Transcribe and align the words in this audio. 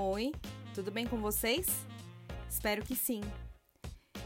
Oi, 0.00 0.30
tudo 0.76 0.92
bem 0.92 1.08
com 1.08 1.16
vocês? 1.16 1.66
Espero 2.48 2.84
que 2.84 2.94
sim. 2.94 3.20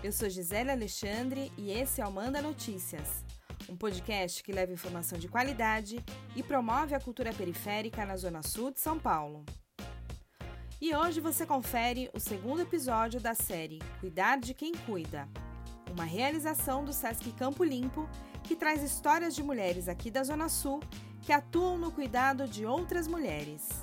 Eu 0.05 0.13
sou 0.13 0.29
Gisele 0.29 0.71
Alexandre 0.71 1.51
e 1.57 1.71
esse 1.71 2.03
é 2.03 2.07
o 2.07 2.13
Manda 2.13 2.43
Notícias, 2.43 3.25
um 3.71 3.75
podcast 3.75 4.43
que 4.43 4.53
leva 4.53 4.71
informação 4.71 5.19
de 5.19 5.29
qualidade 5.29 6.05
e 6.37 6.43
promove 6.43 6.95
a 6.95 7.01
cultura 7.01 7.33
periférica 7.33 8.05
na 8.05 8.19
Zona 8.19 8.43
Sul 8.43 8.71
de 8.71 8.81
São 8.81 8.99
Paulo. 8.99 9.47
E 10.79 10.95
hoje 10.95 11.23
você 11.23 11.47
confere 11.47 12.11
o 12.13 12.21
segundo 12.21 12.61
episódio 12.61 13.19
da 13.19 13.35
série 13.35 13.79
Cuidar 13.99 14.41
de 14.41 14.53
Quem 14.53 14.73
Cuida, 14.75 15.27
uma 15.91 16.05
realização 16.05 16.85
do 16.85 16.93
Sesc 16.93 17.33
Campo 17.33 17.65
Limpo 17.65 18.07
que 18.45 18.55
traz 18.55 18.83
histórias 18.83 19.35
de 19.35 19.43
mulheres 19.43 19.89
aqui 19.89 20.11
da 20.11 20.23
Zona 20.23 20.51
Sul 20.51 20.81
que 21.23 21.33
atuam 21.33 21.79
no 21.79 21.91
cuidado 21.91 22.47
de 22.47 22.67
outras 22.67 23.09
mulheres. 23.09 23.82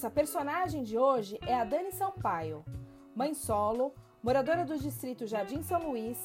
Nossa 0.00 0.14
personagem 0.14 0.82
de 0.82 0.96
hoje 0.96 1.38
é 1.46 1.54
a 1.54 1.62
Dani 1.62 1.92
Sampaio, 1.92 2.64
mãe 3.14 3.34
solo, 3.34 3.92
moradora 4.22 4.64
do 4.64 4.78
distrito 4.78 5.26
Jardim 5.26 5.62
São 5.62 5.90
Luís, 5.90 6.16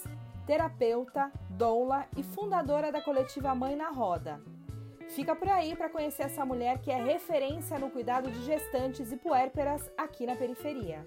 terapeuta, 0.47 1.29
doula 1.49 2.05
e 2.15 2.23
fundadora 2.23 2.89
da 2.89 3.01
coletiva 3.01 3.53
Mãe 3.53 3.75
na 3.75 3.89
Roda. 3.89 4.39
Fica 5.09 5.35
por 5.35 5.49
aí 5.49 5.75
para 5.75 5.89
conhecer 5.89 6.23
essa 6.23 6.45
mulher 6.45 6.79
que 6.79 6.89
é 6.89 7.03
referência 7.03 7.77
no 7.77 7.91
cuidado 7.91 8.31
de 8.31 8.45
gestantes 8.45 9.11
e 9.11 9.17
puérperas 9.17 9.91
aqui 9.97 10.25
na 10.25 10.37
periferia. 10.37 11.05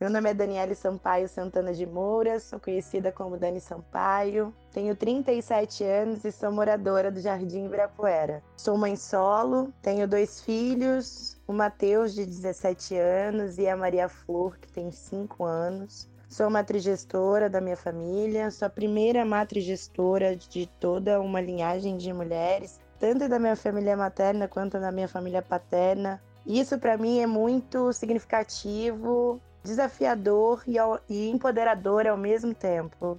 Meu 0.00 0.08
nome 0.08 0.30
é 0.30 0.34
Daniele 0.34 0.74
Sampaio 0.74 1.28
Santana 1.28 1.74
de 1.74 1.84
Moura, 1.84 2.40
sou 2.40 2.58
conhecida 2.58 3.12
como 3.12 3.36
Dani 3.36 3.60
Sampaio, 3.60 4.54
tenho 4.72 4.96
37 4.96 5.84
anos 5.84 6.24
e 6.24 6.32
sou 6.32 6.50
moradora 6.50 7.10
do 7.10 7.20
Jardim 7.20 7.66
Ibirapuera. 7.66 8.42
Sou 8.56 8.78
mãe 8.78 8.96
solo, 8.96 9.72
tenho 9.82 10.08
dois 10.08 10.40
filhos, 10.42 11.38
o 11.50 11.52
Matheus, 11.52 12.14
de 12.14 12.24
17 12.24 12.96
anos, 12.96 13.58
e 13.58 13.68
a 13.68 13.76
Maria 13.76 14.08
Flor, 14.08 14.56
que 14.56 14.70
tem 14.70 14.92
5 14.92 15.44
anos. 15.44 16.08
Sou 16.28 16.48
matrigestora 16.48 17.50
da 17.50 17.60
minha 17.60 17.76
família, 17.76 18.52
sou 18.52 18.66
a 18.66 18.70
primeira 18.70 19.24
matrigestora 19.24 20.36
de 20.36 20.66
toda 20.78 21.20
uma 21.20 21.40
linhagem 21.40 21.96
de 21.96 22.12
mulheres, 22.12 22.78
tanto 23.00 23.28
da 23.28 23.40
minha 23.40 23.56
família 23.56 23.96
materna 23.96 24.46
quanto 24.46 24.78
da 24.78 24.92
minha 24.92 25.08
família 25.08 25.42
paterna. 25.42 26.22
Isso 26.46 26.78
para 26.78 26.96
mim 26.96 27.18
é 27.18 27.26
muito 27.26 27.92
significativo 27.92 29.40
desafiador 29.64 30.62
e 31.08 31.30
empoderador 31.30 32.06
ao 32.06 32.16
mesmo 32.16 32.54
tempo. 32.54 33.18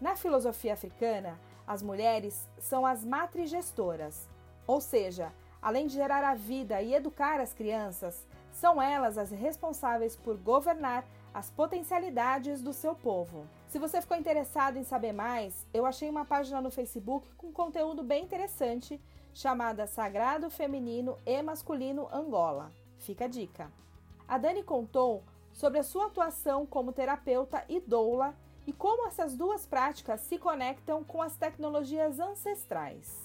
Na 0.00 0.16
filosofia 0.16 0.74
africana, 0.74 1.38
as 1.64 1.84
mulheres 1.84 2.48
são 2.58 2.84
as 2.84 3.04
matrigestoras, 3.04 4.28
ou 4.66 4.80
seja, 4.80 5.30
além 5.64 5.86
de 5.86 5.94
gerar 5.94 6.22
a 6.22 6.34
vida 6.34 6.82
e 6.82 6.94
educar 6.94 7.40
as 7.40 7.54
crianças, 7.54 8.26
são 8.52 8.80
elas 8.80 9.16
as 9.16 9.30
responsáveis 9.30 10.14
por 10.14 10.36
governar 10.36 11.06
as 11.32 11.50
potencialidades 11.50 12.60
do 12.60 12.74
seu 12.74 12.94
povo. 12.94 13.46
Se 13.66 13.78
você 13.78 13.98
ficou 14.02 14.14
interessado 14.14 14.76
em 14.76 14.84
saber 14.84 15.14
mais, 15.14 15.66
eu 15.72 15.86
achei 15.86 16.10
uma 16.10 16.26
página 16.26 16.60
no 16.60 16.70
Facebook 16.70 17.26
com 17.36 17.50
conteúdo 17.50 18.02
bem 18.02 18.24
interessante 18.24 19.00
chamada 19.32 19.86
Sagrado 19.86 20.50
Feminino 20.50 21.16
e 21.24 21.42
Masculino 21.42 22.08
Angola. 22.12 22.70
Fica 22.98 23.24
a 23.24 23.28
dica. 23.28 23.72
A 24.28 24.36
Dani 24.36 24.62
contou 24.62 25.24
sobre 25.54 25.78
a 25.78 25.82
sua 25.82 26.06
atuação 26.06 26.66
como 26.66 26.92
terapeuta 26.92 27.64
e 27.70 27.80
doula 27.80 28.36
e 28.66 28.72
como 28.72 29.06
essas 29.06 29.34
duas 29.34 29.64
práticas 29.64 30.20
se 30.20 30.38
conectam 30.38 31.02
com 31.02 31.22
as 31.22 31.36
tecnologias 31.36 32.20
ancestrais. 32.20 33.23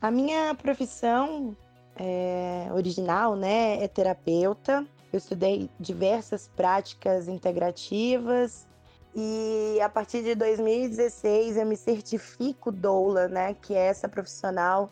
A 0.00 0.10
minha 0.10 0.54
profissão 0.54 1.56
é, 1.96 2.68
original 2.72 3.34
né, 3.34 3.82
é 3.82 3.88
terapeuta. 3.88 4.86
Eu 5.12 5.16
estudei 5.16 5.70
diversas 5.80 6.48
práticas 6.48 7.28
integrativas 7.28 8.66
e 9.14 9.80
a 9.80 9.88
partir 9.88 10.22
de 10.22 10.34
2016 10.34 11.56
eu 11.56 11.64
me 11.64 11.76
certifico 11.76 12.70
doula, 12.70 13.26
né, 13.28 13.54
que 13.54 13.74
é 13.74 13.86
essa 13.86 14.06
profissional 14.06 14.90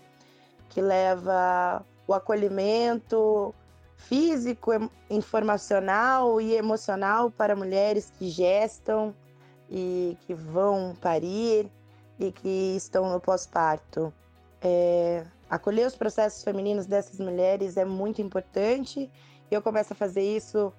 que 0.71 0.81
leva 0.81 1.85
o 2.07 2.15
acolhimento, 2.15 3.55
físico, 3.97 4.71
informacional 5.11 6.41
e 6.41 6.55
emocional 6.55 7.31
para 7.31 7.55
mulheres 7.55 8.11
que 8.19 8.31
gestam 8.31 9.15
e 9.71 10.17
que 10.23 10.33
vão 10.33 10.97
parir 10.99 11.71
e 12.19 12.33
que 12.33 12.75
estão 12.77 13.13
no 13.13 13.21
pós-parto. 13.21 14.13
É, 14.65 15.25
acolher 15.49 15.87
os 15.87 15.95
processos 15.95 16.43
femininos 16.43 16.87
dessas 16.87 17.21
mulheres 17.21 17.77
é 17.77 17.85
muito 17.85 18.23
importante. 18.23 19.11
Eu 19.51 19.61
começo 19.63 19.93
a 19.93 19.97
fazer 19.97 20.23
isso 20.23 20.73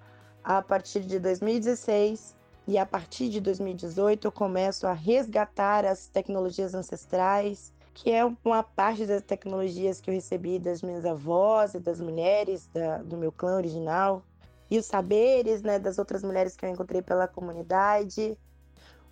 a 0.43 0.61
partir 0.61 1.01
de 1.01 1.19
2016 1.19 2.35
e 2.67 2.77
a 2.77 2.85
partir 2.85 3.29
de 3.29 3.39
2018 3.39 4.25
eu 4.25 4.31
começo 4.31 4.87
a 4.87 4.93
resgatar 4.93 5.85
as 5.85 6.07
tecnologias 6.07 6.73
ancestrais 6.73 7.75
que 7.95 8.11
é 8.11 8.25
uma 8.43 8.61
parte 8.61 9.05
das 9.05 9.21
tecnologias 9.21 10.01
que 10.01 10.09
eu 10.09 10.13
recebi 10.13 10.59
das 10.59 10.81
minhas 10.81 11.05
avós 11.05 11.73
e 11.75 11.79
das 11.79 12.01
mulheres 12.01 12.67
da, 12.67 12.97
do 12.97 13.15
meu 13.15 13.31
clã 13.31 13.55
original, 13.55 14.21
e 14.69 14.77
os 14.77 14.85
saberes 14.85 15.61
né, 15.61 15.79
das 15.79 15.97
outras 15.97 16.21
mulheres 16.21 16.57
que 16.57 16.65
eu 16.65 16.69
encontrei 16.69 17.01
pela 17.01 17.25
comunidade, 17.25 18.37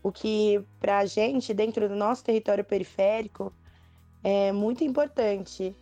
o 0.04 0.12
que 0.12 0.62
para 0.82 0.98
a 0.98 1.06
gente, 1.06 1.54
dentro 1.54 1.88
do 1.88 1.96
nosso 1.96 2.26
território 2.26 2.64
periférico, 2.66 3.54
é 4.24 4.52
muito 4.52 4.84
importante, 4.84 5.76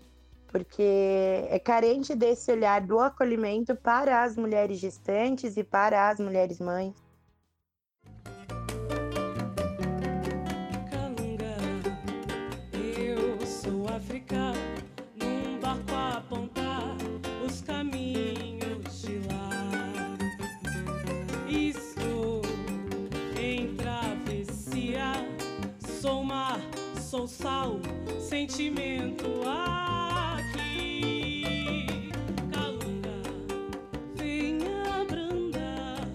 porque 0.47 1.45
é 1.49 1.59
carente 1.59 2.15
desse 2.15 2.51
olhar 2.51 2.81
do 2.81 2.99
acolhimento 2.99 3.75
para 3.75 4.23
as 4.23 4.35
mulheres 4.35 4.79
gestantes 4.79 5.55
e 5.57 5.63
para 5.63 6.09
as 6.09 6.19
mulheres 6.19 6.59
mães. 6.59 6.95
sou 13.45 13.85
sal, 27.11 27.73
sentimento 28.21 29.25
aqui. 29.45 31.43
Calunga, 32.53 33.21
venha 34.15 35.01
abrandar 35.01 36.07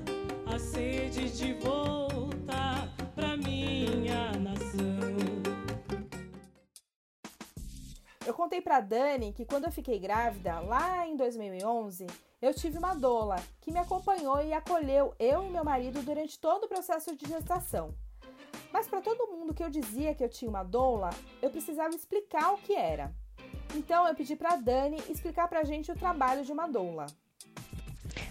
a 0.47 0.59
sede 0.59 1.29
de 1.37 1.53
volta 1.53 2.91
pra 3.15 3.37
minha 3.37 4.33
nação. 4.39 5.19
Eu 8.27 8.33
contei 8.33 8.63
pra 8.63 8.81
Dani 8.81 9.35
que 9.35 9.45
quando 9.45 9.67
eu 9.67 9.73
fiquei 9.73 9.99
grávida, 9.99 10.61
lá 10.61 11.07
em 11.07 11.15
2011, 11.15 12.07
eu 12.41 12.55
tive 12.55 12.79
uma 12.79 12.95
doula 12.95 13.37
que 13.61 13.71
me 13.71 13.79
acompanhou 13.79 14.43
e 14.43 14.55
acolheu 14.55 15.15
eu 15.19 15.45
e 15.45 15.51
meu 15.51 15.63
marido 15.63 16.01
durante 16.01 16.39
todo 16.39 16.65
o 16.65 16.69
processo 16.69 17.15
de 17.15 17.29
gestação. 17.29 17.95
Mas 18.77 18.87
para 18.87 19.01
todo 19.01 19.33
mundo 19.33 19.55
que 19.55 19.65
eu 19.65 19.71
dizia 19.71 20.15
que 20.15 20.23
eu 20.23 20.29
tinha 20.29 20.51
uma 20.51 20.63
doula, 20.63 21.09
eu 21.41 21.49
precisava 21.49 21.95
explicar 21.95 22.53
o 22.53 22.59
que 22.59 22.75
era. 22.75 23.11
Então 23.75 24.07
eu 24.07 24.15
pedi 24.15 24.37
para 24.37 24.55
Dani 24.57 25.03
explicar 25.09 25.49
para 25.49 25.61
a 25.61 25.65
gente 25.65 25.91
o 25.91 25.97
trabalho 25.97 26.45
de 26.45 26.53
uma 26.53 26.69
doula. 26.69 27.07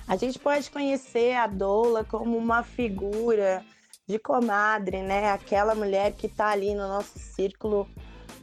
A 0.07 0.15
gente 0.15 0.37
pode 0.37 0.69
conhecer 0.69 1.33
a 1.33 1.47
doula 1.47 2.03
como 2.03 2.37
uma 2.37 2.61
figura 2.61 3.65
de 4.05 4.19
comadre, 4.19 5.01
né? 5.01 5.31
Aquela 5.31 5.73
mulher 5.73 6.13
que 6.13 6.27
está 6.27 6.49
ali 6.49 6.75
no 6.75 6.87
nosso 6.87 7.17
círculo 7.17 7.89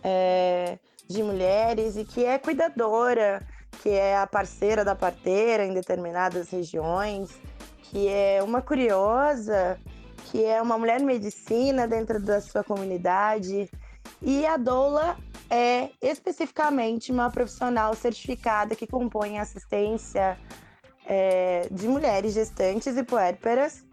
é, 0.02 0.80
de 1.08 1.22
mulheres 1.22 1.96
e 1.96 2.04
que 2.04 2.24
é 2.24 2.36
cuidadora, 2.36 3.46
que 3.80 3.90
é 3.90 4.16
a 4.16 4.26
parceira 4.26 4.84
da 4.84 4.96
parteira 4.96 5.64
em 5.64 5.72
determinadas 5.72 6.50
regiões, 6.50 7.30
que 7.84 8.08
é 8.08 8.42
uma 8.42 8.60
curiosa, 8.60 9.78
que 10.32 10.42
é 10.42 10.62
uma 10.62 10.78
mulher 10.78 10.98
medicina 10.98 11.86
dentro 11.86 12.18
da 12.18 12.40
sua 12.40 12.64
comunidade. 12.64 13.70
E 14.22 14.46
a 14.46 14.56
doula 14.56 15.18
é 15.50 15.90
especificamente 16.00 17.12
uma 17.12 17.30
profissional 17.30 17.94
certificada 17.94 18.74
que 18.74 18.86
compõe 18.86 19.38
assistência 19.38 20.38
é, 21.04 21.68
de 21.70 21.86
mulheres 21.86 22.32
gestantes 22.32 22.96
e 22.96 23.04
puérperas 23.04 23.84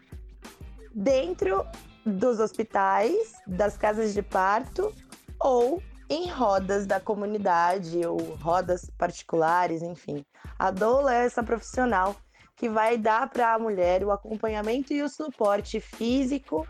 dentro 0.95 1.65
dos 2.05 2.39
hospitais, 2.39 3.33
das 3.45 3.75
casas 3.75 4.13
de 4.13 4.21
parto 4.21 4.95
ou 5.41 5.83
em 6.09 6.29
rodas 6.29 6.85
da 6.85 7.01
comunidade 7.01 7.99
ou 8.07 8.17
rodas 8.35 8.89
particulares, 8.97 9.81
enfim. 9.81 10.23
A 10.57 10.71
doula 10.71 11.13
é 11.13 11.25
essa 11.25 11.43
profissional 11.43 12.15
que 12.59 12.69
vai 12.69 12.97
dar 12.97 13.29
para 13.29 13.53
a 13.53 13.59
mulher 13.59 14.03
o 14.03 14.11
acompanhamento 14.11 14.93
e 14.93 15.01
o 15.01 15.09
suporte 15.09 15.79
físico, 15.79 16.67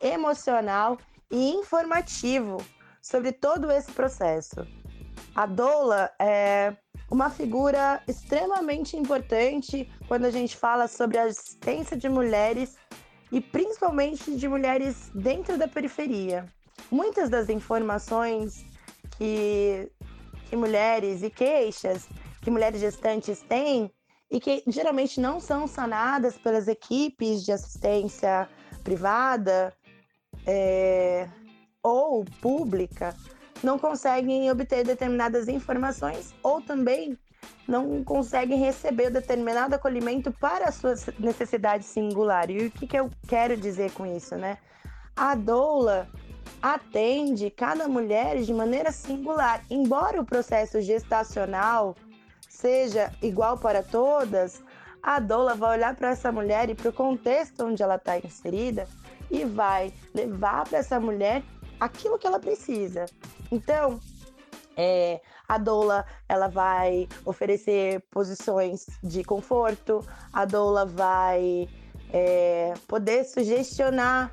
emocional 0.00 0.98
e 1.30 1.50
informativo 1.52 2.58
sobre 3.00 3.32
todo 3.32 3.70
esse 3.70 3.90
processo. 3.92 4.66
A 5.34 5.46
doula 5.46 6.10
é 6.18 6.76
uma 7.10 7.30
figura 7.30 8.02
extremamente 8.06 8.96
importante 8.96 9.90
quando 10.06 10.26
a 10.26 10.30
gente 10.30 10.56
fala 10.56 10.86
sobre 10.86 11.16
a 11.16 11.24
assistência 11.24 11.96
de 11.96 12.08
mulheres 12.08 12.76
e 13.32 13.40
principalmente 13.40 14.36
de 14.36 14.48
mulheres 14.48 15.10
dentro 15.14 15.56
da 15.56 15.68
periferia. 15.68 16.44
Muitas 16.90 17.30
das 17.30 17.48
informações 17.48 18.64
que, 19.16 19.90
que 20.50 20.56
mulheres 20.56 21.22
e 21.22 21.30
queixas 21.30 22.08
que 22.42 22.50
mulheres 22.50 22.80
gestantes 22.80 23.40
têm 23.40 23.90
e 24.30 24.38
que 24.40 24.62
geralmente 24.66 25.20
não 25.20 25.40
são 25.40 25.66
sanadas 25.66 26.36
pelas 26.36 26.68
equipes 26.68 27.44
de 27.44 27.52
assistência 27.52 28.48
privada 28.84 29.72
é, 30.46 31.28
ou 31.82 32.24
pública, 32.40 33.14
não 33.62 33.78
conseguem 33.78 34.50
obter 34.50 34.84
determinadas 34.84 35.48
informações 35.48 36.34
ou 36.42 36.60
também 36.60 37.18
não 37.66 38.02
conseguem 38.02 38.58
receber 38.58 39.10
determinado 39.10 39.74
acolhimento 39.74 40.32
para 40.32 40.68
a 40.68 40.72
sua 40.72 40.94
necessidade 41.18 41.84
singular. 41.84 42.50
E 42.50 42.66
o 42.66 42.70
que, 42.70 42.86
que 42.86 42.98
eu 42.98 43.10
quero 43.26 43.56
dizer 43.56 43.92
com 43.92 44.06
isso, 44.06 44.36
né? 44.36 44.58
A 45.16 45.34
doula 45.34 46.08
atende 46.62 47.50
cada 47.50 47.86
mulher 47.86 48.40
de 48.42 48.52
maneira 48.54 48.90
singular. 48.90 49.62
Embora 49.70 50.20
o 50.20 50.24
processo 50.24 50.80
gestacional 50.80 51.94
seja 52.58 53.12
igual 53.22 53.56
para 53.56 53.84
todas, 53.84 54.60
a 55.00 55.20
doula 55.20 55.54
vai 55.54 55.78
olhar 55.78 55.94
para 55.94 56.10
essa 56.10 56.32
mulher 56.32 56.68
e 56.68 56.74
para 56.74 56.88
o 56.88 56.92
contexto 56.92 57.64
onde 57.64 57.80
ela 57.84 57.94
está 57.94 58.18
inserida 58.18 58.88
e 59.30 59.44
vai 59.44 59.94
levar 60.12 60.68
para 60.68 60.78
essa 60.78 60.98
mulher 60.98 61.44
aquilo 61.78 62.18
que 62.18 62.26
ela 62.26 62.40
precisa. 62.40 63.04
Então, 63.52 64.00
é, 64.76 65.20
a 65.48 65.56
doula 65.56 66.04
ela 66.28 66.48
vai 66.48 67.08
oferecer 67.24 68.00
posições 68.10 68.86
de 69.04 69.22
conforto, 69.22 70.04
a 70.32 70.44
doula 70.44 70.84
vai 70.84 71.68
é, 72.12 72.74
poder 72.88 73.22
sugestionar 73.22 74.32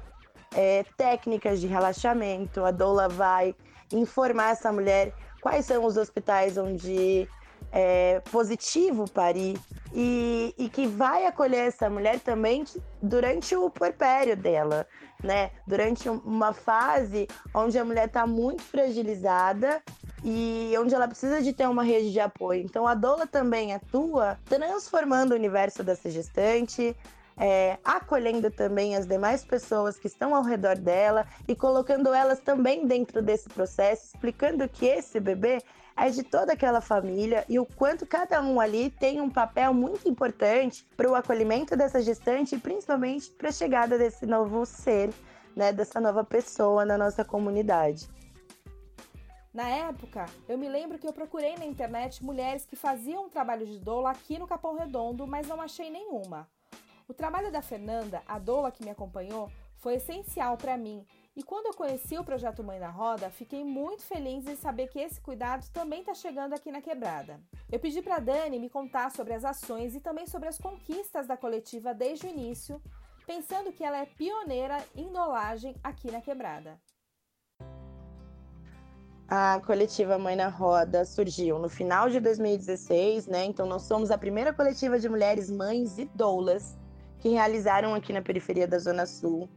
é, 0.55 0.83
técnicas 0.97 1.61
de 1.61 1.67
relaxamento, 1.67 2.65
a 2.65 2.71
doula 2.71 3.07
vai 3.07 3.55
informar 3.93 4.53
essa 4.53 4.71
mulher 4.71 5.13
quais 5.41 5.65
são 5.67 5.85
os 5.85 5.95
hospitais 5.95 6.57
onde 6.57 7.29
é 7.71 8.21
positivo 8.31 9.09
parir 9.09 9.57
e, 9.93 10.53
e 10.57 10.69
que 10.69 10.87
vai 10.87 11.25
acolher 11.25 11.67
essa 11.67 11.89
mulher 11.89 12.19
também 12.19 12.63
durante 13.01 13.55
o 13.55 13.69
puerpério 13.69 14.35
dela, 14.35 14.85
né? 15.23 15.51
Durante 15.65 16.09
uma 16.09 16.53
fase 16.53 17.27
onde 17.53 17.77
a 17.77 17.85
mulher 17.85 18.07
está 18.07 18.27
muito 18.27 18.61
fragilizada 18.61 19.81
e 20.23 20.73
onde 20.79 20.93
ela 20.93 21.07
precisa 21.07 21.41
de 21.41 21.53
ter 21.53 21.67
uma 21.67 21.83
rede 21.83 22.11
de 22.11 22.19
apoio. 22.19 22.61
Então 22.61 22.87
a 22.87 22.93
doula 22.93 23.27
também 23.27 23.73
atua 23.73 24.39
transformando 24.45 25.31
o 25.31 25.35
universo 25.35 25.83
dessa 25.83 26.09
gestante, 26.09 26.95
é, 27.37 27.77
acolhendo 27.83 28.49
também 28.49 28.95
as 28.95 29.05
demais 29.05 29.43
pessoas 29.43 29.97
que 29.97 30.07
estão 30.07 30.35
ao 30.35 30.43
redor 30.43 30.77
dela 30.77 31.27
e 31.47 31.55
colocando 31.55 32.13
elas 32.13 32.39
também 32.39 32.87
dentro 32.87 33.21
desse 33.21 33.49
processo, 33.49 34.05
explicando 34.05 34.67
que 34.69 34.85
esse 34.85 35.19
bebê 35.19 35.61
é 35.97 36.09
de 36.09 36.23
toda 36.23 36.53
aquela 36.53 36.81
família 36.81 37.45
e 37.47 37.57
o 37.57 37.65
quanto 37.65 38.05
cada 38.05 38.41
um 38.41 38.59
ali 38.59 38.89
tem 38.89 39.21
um 39.21 39.29
papel 39.29 39.73
muito 39.73 40.07
importante 40.09 40.85
para 40.97 41.09
o 41.09 41.15
acolhimento 41.15 41.75
dessa 41.75 42.01
gestante 42.01 42.55
e 42.55 42.59
principalmente 42.59 43.31
para 43.31 43.49
a 43.49 43.53
chegada 43.53 43.97
desse 43.97 44.25
novo 44.25 44.65
ser, 44.65 45.09
né, 45.55 45.71
dessa 45.71 46.01
nova 46.01 46.23
pessoa 46.23 46.83
na 46.83 46.97
nossa 46.97 47.23
comunidade. 47.23 48.09
Na 49.53 49.69
época, 49.69 50.25
eu 50.49 50.57
me 50.57 50.67
lembro 50.67 50.99
que 50.99 51.07
eu 51.07 51.13
procurei 51.13 51.55
na 51.55 51.63
internet 51.63 52.21
mulheres 52.21 52.65
que 52.65 52.75
faziam 52.75 53.27
um 53.27 53.29
trabalho 53.29 53.65
de 53.65 53.79
doula 53.79 54.11
aqui 54.11 54.37
no 54.37 54.45
Capão 54.45 54.75
Redondo, 54.75 55.25
mas 55.25 55.47
não 55.47 55.61
achei 55.61 55.89
nenhuma. 55.89 56.45
O 57.07 57.13
trabalho 57.13 57.51
da 57.51 57.61
Fernanda, 57.61 58.23
a 58.27 58.39
doula 58.39 58.71
que 58.71 58.83
me 58.83 58.89
acompanhou, 58.89 59.51
foi 59.77 59.95
essencial 59.95 60.57
para 60.57 60.75
mim. 60.75 61.05
E 61.35 61.43
quando 61.43 61.67
eu 61.67 61.73
conheci 61.75 62.17
o 62.17 62.23
projeto 62.23 62.63
Mãe 62.63 62.79
na 62.79 62.89
Roda, 62.89 63.29
fiquei 63.29 63.63
muito 63.63 64.01
feliz 64.01 64.47
em 64.47 64.55
saber 64.55 64.87
que 64.87 64.99
esse 64.99 65.21
cuidado 65.21 65.69
também 65.71 65.99
está 65.99 66.15
chegando 66.15 66.53
aqui 66.53 66.71
na 66.71 66.81
Quebrada. 66.81 67.39
Eu 67.71 67.79
pedi 67.79 68.01
para 68.01 68.17
Dani 68.17 68.57
me 68.57 68.71
contar 68.71 69.11
sobre 69.11 69.33
as 69.33 69.45
ações 69.45 69.93
e 69.93 69.99
também 69.99 70.25
sobre 70.25 70.49
as 70.49 70.57
conquistas 70.57 71.27
da 71.27 71.37
coletiva 71.37 71.93
desde 71.93 72.25
o 72.25 72.29
início, 72.29 72.81
pensando 73.27 73.71
que 73.71 73.83
ela 73.83 73.97
é 73.97 74.05
pioneira 74.07 74.83
em 74.95 75.11
dolagem 75.11 75.75
aqui 75.83 76.09
na 76.09 76.21
Quebrada. 76.21 76.79
A 79.27 79.61
coletiva 79.63 80.17
Mãe 80.17 80.35
na 80.35 80.47
Roda 80.47 81.05
surgiu 81.05 81.59
no 81.59 81.69
final 81.69 82.09
de 82.09 82.19
2016, 82.19 83.27
né? 83.27 83.45
Então 83.45 83.67
nós 83.67 83.83
somos 83.83 84.09
a 84.09 84.17
primeira 84.17 84.51
coletiva 84.51 84.97
de 84.97 85.07
mulheres 85.07 85.51
mães 85.51 85.99
e 85.99 86.05
doulas 86.05 86.75
que 87.19 87.29
realizaram 87.29 87.93
aqui 87.93 88.13
na 88.13 88.21
periferia 88.21 88.67
da 88.67 88.77
Zona 88.79 89.05
Sul 89.05 89.49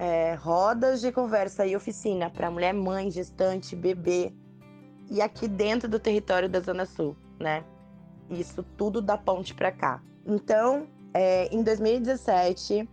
é, 0.00 0.34
rodas 0.34 1.00
de 1.00 1.12
conversa 1.12 1.66
e 1.66 1.76
oficina 1.76 2.30
para 2.30 2.50
mulher 2.50 2.72
mãe, 2.72 3.10
gestante, 3.10 3.76
bebê, 3.76 4.32
e 5.10 5.20
aqui 5.20 5.48
dentro 5.48 5.88
do 5.88 5.98
território 5.98 6.48
da 6.48 6.60
Zona 6.60 6.86
Sul, 6.86 7.16
né? 7.38 7.64
Isso 8.30 8.64
tudo 8.76 9.02
da 9.02 9.18
ponte 9.18 9.54
para 9.54 9.72
cá. 9.72 10.00
Então, 10.24 10.86
é, 11.12 11.48
em 11.54 11.62
2017, 11.62 12.88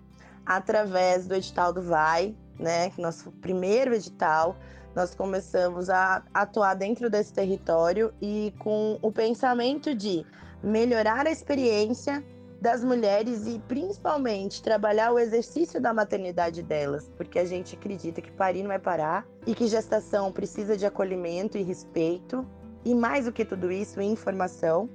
através 0.45 1.27
do 1.27 1.35
edital 1.35 1.71
do 1.71 1.81
Vai, 1.81 2.35
né, 2.59 2.91
nosso 2.97 3.31
primeiro 3.33 3.93
edital, 3.93 4.57
nós 4.95 5.13
começamos 5.13 5.89
a 5.91 6.23
atuar 6.33 6.73
dentro 6.73 7.07
desse 7.07 7.31
território 7.31 8.11
e 8.19 8.51
com 8.57 8.97
o 9.01 9.11
pensamento 9.11 9.93
de 9.93 10.25
melhorar 10.63 11.27
a 11.27 11.31
experiência 11.31 12.23
das 12.59 12.83
mulheres 12.83 13.45
e 13.45 13.59
principalmente 13.67 14.63
trabalhar 14.63 15.11
o 15.11 15.19
exercício 15.19 15.79
da 15.79 15.93
maternidade 15.93 16.63
delas, 16.63 17.09
porque 17.15 17.37
a 17.37 17.45
gente 17.45 17.75
acredita 17.75 18.21
que 18.21 18.31
parir 18.31 18.63
não 18.63 18.71
é 18.71 18.79
parar 18.79 19.27
e 19.45 19.53
que 19.53 19.67
gestação 19.67 20.31
precisa 20.31 20.75
de 20.75 20.85
acolhimento 20.85 21.57
e 21.57 21.63
respeito 21.63 22.45
e 22.83 22.95
mais 22.95 23.25
do 23.25 23.31
que 23.31 23.45
tudo 23.45 23.71
isso, 23.71 24.01
informação. 24.01 24.89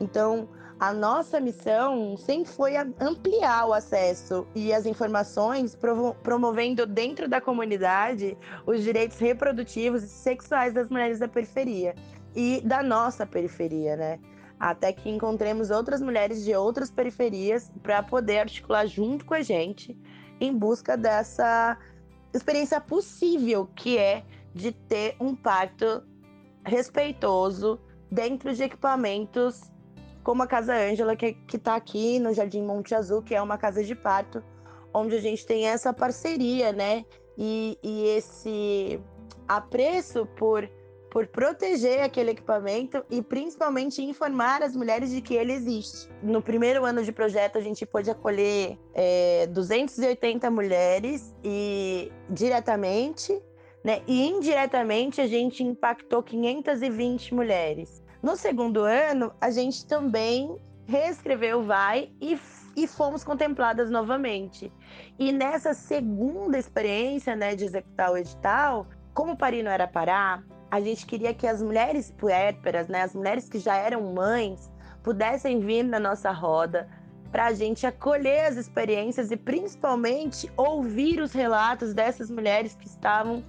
Então, 0.00 0.48
a 0.80 0.92
nossa 0.92 1.38
missão 1.38 2.16
sempre 2.16 2.50
foi 2.50 2.76
ampliar 2.76 3.66
o 3.66 3.72
acesso 3.72 4.46
e 4.54 4.72
as 4.72 4.86
informações, 4.86 5.78
promovendo 6.22 6.86
dentro 6.86 7.28
da 7.28 7.40
comunidade 7.40 8.36
os 8.66 8.82
direitos 8.82 9.18
reprodutivos 9.18 10.02
e 10.02 10.08
sexuais 10.08 10.72
das 10.72 10.88
mulheres 10.88 11.18
da 11.18 11.28
periferia 11.28 11.94
e 12.34 12.60
da 12.64 12.82
nossa 12.82 13.26
periferia, 13.26 13.96
né? 13.96 14.18
Até 14.62 14.92
que 14.92 15.10
encontremos 15.10 15.72
outras 15.72 16.00
mulheres 16.00 16.44
de 16.44 16.54
outras 16.54 16.88
periferias 16.88 17.68
para 17.82 18.00
poder 18.00 18.38
articular 18.38 18.86
junto 18.86 19.24
com 19.24 19.34
a 19.34 19.42
gente 19.42 19.98
em 20.40 20.56
busca 20.56 20.96
dessa 20.96 21.76
experiência 22.32 22.80
possível 22.80 23.68
que 23.74 23.98
é 23.98 24.22
de 24.54 24.70
ter 24.70 25.16
um 25.18 25.34
parto 25.34 26.04
respeitoso 26.64 27.80
dentro 28.08 28.54
de 28.54 28.62
equipamentos 28.62 29.62
como 30.22 30.44
a 30.44 30.46
Casa 30.46 30.76
Ângela, 30.76 31.16
que 31.16 31.36
está 31.52 31.74
aqui 31.74 32.20
no 32.20 32.32
Jardim 32.32 32.62
Monte 32.62 32.94
Azul, 32.94 33.20
que 33.20 33.34
é 33.34 33.42
uma 33.42 33.58
casa 33.58 33.82
de 33.82 33.96
parto, 33.96 34.44
onde 34.94 35.16
a 35.16 35.20
gente 35.20 35.44
tem 35.44 35.66
essa 35.66 35.92
parceria, 35.92 36.72
né, 36.72 37.04
e, 37.36 37.76
e 37.82 38.04
esse 38.10 39.00
apreço 39.48 40.24
por 40.36 40.70
por 41.12 41.26
proteger 41.26 42.02
aquele 42.02 42.30
equipamento 42.30 43.04
e 43.10 43.20
principalmente 43.20 44.02
informar 44.02 44.62
as 44.62 44.74
mulheres 44.74 45.10
de 45.10 45.20
que 45.20 45.34
ele 45.34 45.52
existe. 45.52 46.08
No 46.22 46.40
primeiro 46.40 46.86
ano 46.86 47.04
de 47.04 47.12
projeto, 47.12 47.58
a 47.58 47.60
gente 47.60 47.84
pôde 47.84 48.10
acolher 48.10 48.78
é, 48.94 49.46
280 49.48 50.50
mulheres 50.50 51.34
e 51.44 52.10
diretamente, 52.30 53.38
né, 53.84 54.00
e 54.06 54.26
indiretamente 54.26 55.20
a 55.20 55.26
gente 55.26 55.62
impactou 55.62 56.22
520 56.22 57.34
mulheres. 57.34 58.02
No 58.22 58.34
segundo 58.34 58.80
ano, 58.80 59.34
a 59.38 59.50
gente 59.50 59.84
também 59.86 60.56
reescreveu 60.86 61.60
o 61.60 61.62
VAI 61.62 62.10
e, 62.22 62.40
e 62.74 62.86
fomos 62.86 63.22
contempladas 63.22 63.90
novamente. 63.90 64.72
E 65.18 65.30
nessa 65.30 65.74
segunda 65.74 66.58
experiência 66.58 67.36
né, 67.36 67.54
de 67.54 67.66
executar 67.66 68.12
o 68.12 68.16
edital, 68.16 68.86
como 69.12 69.32
o 69.32 69.36
Paris 69.36 69.62
não 69.62 69.70
era 69.70 69.86
parar, 69.86 70.42
a 70.72 70.80
gente 70.80 71.04
queria 71.04 71.34
que 71.34 71.46
as 71.46 71.60
mulheres 71.60 72.10
puérperas, 72.10 72.88
né, 72.88 73.02
as 73.02 73.14
mulheres 73.14 73.46
que 73.46 73.58
já 73.58 73.76
eram 73.76 74.14
mães, 74.14 74.72
pudessem 75.02 75.60
vir 75.60 75.82
na 75.82 76.00
nossa 76.00 76.32
roda 76.32 76.88
para 77.30 77.44
a 77.44 77.52
gente 77.52 77.86
acolher 77.86 78.46
as 78.46 78.56
experiências 78.56 79.30
e 79.30 79.36
principalmente 79.36 80.50
ouvir 80.56 81.20
os 81.20 81.34
relatos 81.34 81.92
dessas 81.92 82.30
mulheres 82.30 82.74
que 82.74 82.86
estavam 82.86 83.44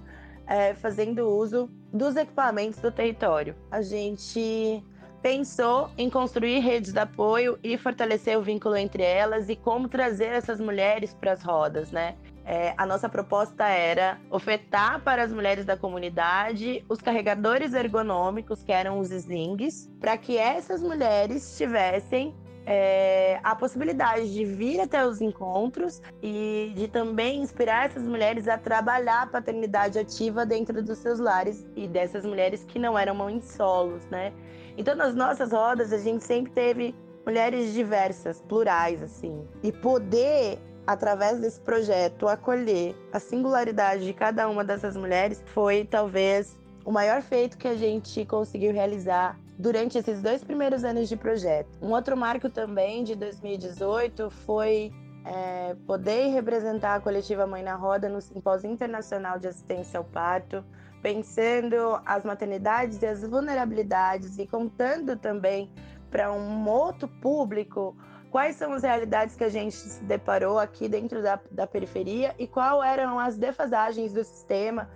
é, 0.46 0.74
fazendo 0.74 1.26
uso 1.26 1.70
dos 1.90 2.14
equipamentos 2.14 2.78
do 2.80 2.92
território. 2.92 3.56
A 3.70 3.80
gente 3.80 4.84
pensou 5.22 5.88
em 5.96 6.10
construir 6.10 6.58
redes 6.58 6.92
de 6.92 6.98
apoio 6.98 7.58
e 7.62 7.78
fortalecer 7.78 8.36
o 8.36 8.42
vínculo 8.42 8.76
entre 8.76 9.02
elas 9.02 9.48
e 9.48 9.56
como 9.56 9.88
trazer 9.88 10.26
essas 10.26 10.60
mulheres 10.60 11.14
para 11.14 11.32
as 11.32 11.42
rodas, 11.42 11.90
né? 11.90 12.16
É, 12.46 12.74
a 12.76 12.84
nossa 12.84 13.08
proposta 13.08 13.64
era 13.66 14.18
ofertar 14.30 15.00
para 15.02 15.22
as 15.22 15.32
mulheres 15.32 15.64
da 15.64 15.76
comunidade 15.76 16.84
os 16.88 17.00
carregadores 17.00 17.72
ergonômicos, 17.72 18.62
que 18.62 18.70
eram 18.70 18.98
os 18.98 19.10
slings, 19.10 19.90
para 19.98 20.18
que 20.18 20.36
essas 20.36 20.82
mulheres 20.82 21.56
tivessem 21.56 22.34
é, 22.66 23.40
a 23.42 23.54
possibilidade 23.54 24.32
de 24.32 24.44
vir 24.44 24.80
até 24.80 25.06
os 25.06 25.20
encontros 25.20 26.02
e 26.22 26.72
de 26.74 26.88
também 26.88 27.42
inspirar 27.42 27.86
essas 27.86 28.02
mulheres 28.02 28.48
a 28.48 28.56
trabalhar 28.56 29.22
a 29.22 29.26
paternidade 29.26 29.98
ativa 29.98 30.46
dentro 30.46 30.82
dos 30.82 30.98
seus 30.98 31.18
lares 31.18 31.66
e 31.76 31.86
dessas 31.86 32.24
mulheres 32.24 32.64
que 32.64 32.78
não 32.78 32.98
eram 32.98 33.14
mães 33.14 33.44
solos, 33.44 34.04
né? 34.06 34.32
Então, 34.76 34.94
nas 34.94 35.14
nossas 35.14 35.52
rodas, 35.52 35.92
a 35.92 35.98
gente 35.98 36.24
sempre 36.24 36.52
teve 36.52 36.94
mulheres 37.24 37.72
diversas, 37.72 38.40
plurais, 38.42 39.02
assim. 39.02 39.46
E 39.62 39.70
poder 39.70 40.58
através 40.86 41.40
desse 41.40 41.60
projeto, 41.60 42.28
acolher 42.28 42.94
a 43.12 43.18
singularidade 43.18 44.04
de 44.04 44.12
cada 44.12 44.48
uma 44.48 44.64
dessas 44.64 44.96
mulheres 44.96 45.42
foi 45.46 45.84
talvez 45.84 46.58
o 46.84 46.92
maior 46.92 47.22
feito 47.22 47.56
que 47.56 47.66
a 47.66 47.74
gente 47.74 48.24
conseguiu 48.26 48.72
realizar 48.72 49.38
durante 49.58 49.96
esses 49.96 50.20
dois 50.20 50.42
primeiros 50.44 50.84
anos 50.84 51.08
de 51.08 51.16
projeto. 51.16 51.68
Um 51.80 51.92
outro 51.92 52.16
marco 52.16 52.50
também 52.50 53.04
de 53.04 53.14
2018 53.14 54.30
foi 54.30 54.92
é, 55.24 55.74
poder 55.86 56.28
representar 56.28 56.96
a 56.96 57.00
coletiva 57.00 57.46
Mãe 57.46 57.62
na 57.62 57.74
Roda 57.74 58.08
no 58.08 58.20
Simpósio 58.20 58.70
Internacional 58.70 59.38
de 59.38 59.48
Assistência 59.48 59.98
ao 59.98 60.04
Parto, 60.04 60.64
pensando 61.02 61.76
as 62.04 62.24
maternidades 62.24 63.00
e 63.00 63.06
as 63.06 63.22
vulnerabilidades 63.22 64.38
e 64.38 64.46
contando 64.46 65.16
também 65.16 65.70
para 66.10 66.32
um 66.32 66.68
outro 66.68 67.08
público 67.08 67.96
quais 68.34 68.56
são 68.56 68.72
as 68.72 68.82
realidades 68.82 69.36
que 69.36 69.44
a 69.44 69.48
gente 69.48 69.76
se 69.76 70.02
deparou 70.02 70.58
aqui 70.58 70.88
dentro 70.88 71.22
da, 71.22 71.38
da 71.52 71.68
periferia 71.68 72.34
e 72.36 72.48
quais 72.48 72.84
eram 72.84 73.16
as 73.16 73.36
defasagens 73.36 74.12
do 74.12 74.24
sistema 74.24 74.90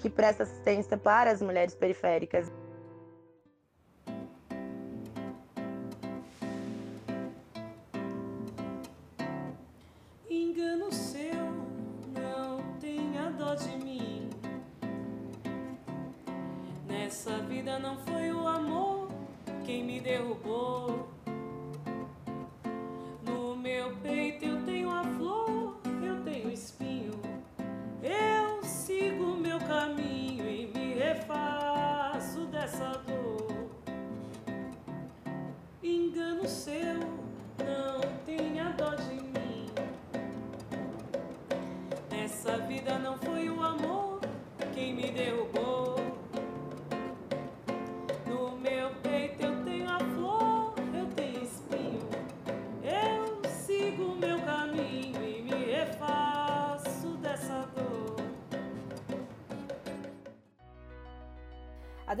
que 0.00 0.10
presta 0.10 0.42
assistência 0.42 0.96
para 0.96 1.30
as 1.30 1.40
mulheres 1.40 1.72
periféricas. 1.72 2.50
Engano 10.28 10.92
seu, 10.92 11.44
não 12.12 12.76
tenha 12.80 13.30
dó 13.38 13.54
de 13.54 13.76
mim. 13.84 14.30
Nessa 16.88 17.38
vida 17.42 17.78
não 17.78 17.96
foi 17.98 18.32
o 18.32 18.48
amor 18.48 19.10
quem 19.64 19.84
me 19.84 20.00
derrubou 20.00 21.19
meu 23.60 23.92
peito 24.02 24.49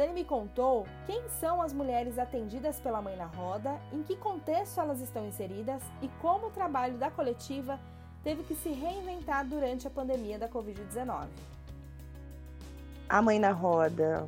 Dani 0.00 0.14
me 0.14 0.24
contou 0.24 0.86
quem 1.04 1.28
são 1.28 1.60
as 1.60 1.74
mulheres 1.74 2.18
atendidas 2.18 2.80
pela 2.80 3.02
Mãe 3.02 3.14
na 3.16 3.26
Roda, 3.26 3.78
em 3.92 4.02
que 4.02 4.16
contexto 4.16 4.80
elas 4.80 4.98
estão 5.02 5.26
inseridas 5.26 5.82
e 6.00 6.08
como 6.22 6.46
o 6.46 6.50
trabalho 6.50 6.96
da 6.96 7.10
coletiva 7.10 7.78
teve 8.24 8.42
que 8.44 8.54
se 8.54 8.70
reinventar 8.70 9.46
durante 9.46 9.86
a 9.86 9.90
pandemia 9.90 10.38
da 10.38 10.48
Covid-19. 10.48 11.26
A 13.10 13.20
Mãe 13.20 13.38
na 13.38 13.52
Roda, 13.52 14.26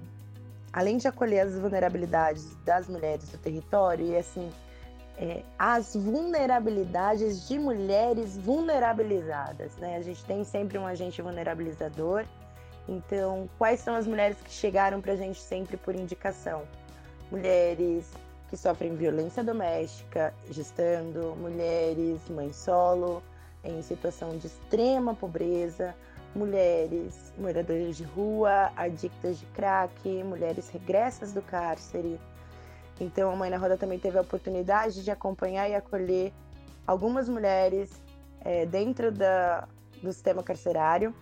além 0.70 0.98
de 0.98 1.08
acolher 1.08 1.40
as 1.40 1.58
vulnerabilidades 1.58 2.54
das 2.66 2.86
mulheres 2.86 3.26
do 3.30 3.38
território 3.38 4.04
e 4.04 4.14
assim 4.14 4.52
é, 5.16 5.42
as 5.58 5.96
vulnerabilidades 5.96 7.48
de 7.48 7.58
mulheres 7.58 8.36
vulnerabilizadas. 8.36 9.74
Né? 9.78 9.96
A 9.96 10.02
gente 10.02 10.22
tem 10.26 10.44
sempre 10.44 10.76
um 10.76 10.86
agente 10.86 11.22
vulnerabilizador. 11.22 12.26
Então, 12.88 13.48
quais 13.58 13.80
são 13.80 13.94
as 13.94 14.06
mulheres 14.06 14.36
que 14.42 14.50
chegaram 14.50 15.00
para 15.00 15.12
a 15.12 15.16
gente 15.16 15.40
sempre 15.40 15.76
por 15.76 15.94
indicação? 15.94 16.62
Mulheres 17.30 18.10
que 18.48 18.56
sofrem 18.56 18.94
violência 18.94 19.42
doméstica, 19.42 20.34
gestando, 20.50 21.34
mulheres 21.36 22.20
mães 22.28 22.56
solo, 22.56 23.22
em 23.64 23.80
situação 23.80 24.36
de 24.36 24.48
extrema 24.48 25.14
pobreza, 25.14 25.94
mulheres 26.34 27.32
moradoras 27.38 27.96
de 27.96 28.04
rua, 28.04 28.72
adictas 28.76 29.38
de 29.38 29.46
crack, 29.46 30.22
mulheres 30.24 30.68
regressas 30.68 31.32
do 31.32 31.40
cárcere, 31.40 32.18
então 33.00 33.30
a 33.30 33.36
Mãe 33.36 33.50
na 33.50 33.56
Roda 33.56 33.76
também 33.76 33.98
teve 33.98 34.18
a 34.18 34.20
oportunidade 34.20 35.02
de 35.02 35.10
acompanhar 35.10 35.68
e 35.68 35.74
acolher 35.74 36.32
algumas 36.86 37.28
mulheres 37.28 37.90
é, 38.40 38.66
dentro 38.66 39.10
da, 39.10 39.66
do 40.02 40.12
sistema 40.12 40.42
carcerário 40.42 41.14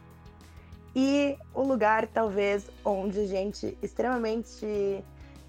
e 0.95 1.37
o 1.55 1.63
lugar 1.63 2.07
talvez 2.09 2.71
onde 2.85 3.27
gente 3.27 3.77
extremamente 3.83 5.05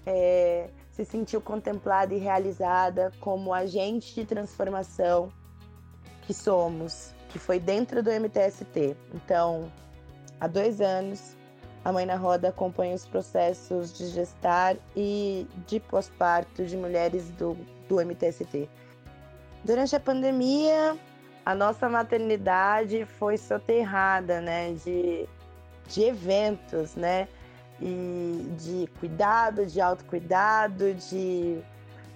é, 0.06 0.70
se 0.90 1.04
sentiu 1.04 1.40
contemplada 1.40 2.14
e 2.14 2.18
realizada 2.18 3.12
como 3.20 3.52
agente 3.52 4.14
de 4.14 4.24
transformação 4.24 5.32
que 6.22 6.34
somos, 6.34 7.12
que 7.28 7.38
foi 7.38 7.58
dentro 7.58 8.02
do 8.02 8.10
MTST. 8.10 8.96
Então, 9.14 9.72
há 10.40 10.46
dois 10.46 10.80
anos 10.80 11.36
a 11.84 11.90
Mãe 11.90 12.06
na 12.06 12.14
Roda 12.14 12.48
acompanha 12.48 12.94
os 12.94 13.04
processos 13.04 13.92
de 13.92 14.06
gestar 14.08 14.76
e 14.96 15.46
de 15.66 15.80
pós-parto 15.80 16.64
de 16.64 16.76
mulheres 16.76 17.28
do, 17.30 17.56
do 17.88 17.96
MTST. 17.96 18.68
Durante 19.64 19.96
a 19.96 20.00
pandemia, 20.00 20.96
a 21.44 21.54
nossa 21.54 21.88
maternidade 21.88 23.04
foi 23.18 23.36
soterrada 23.36 24.40
né, 24.40 24.72
de, 24.72 25.28
de 25.88 26.04
eventos, 26.04 26.94
né? 26.94 27.28
E 27.80 28.46
de 28.60 28.88
cuidado, 29.00 29.66
de 29.66 29.80
autocuidado, 29.80 30.94
de 30.94 31.58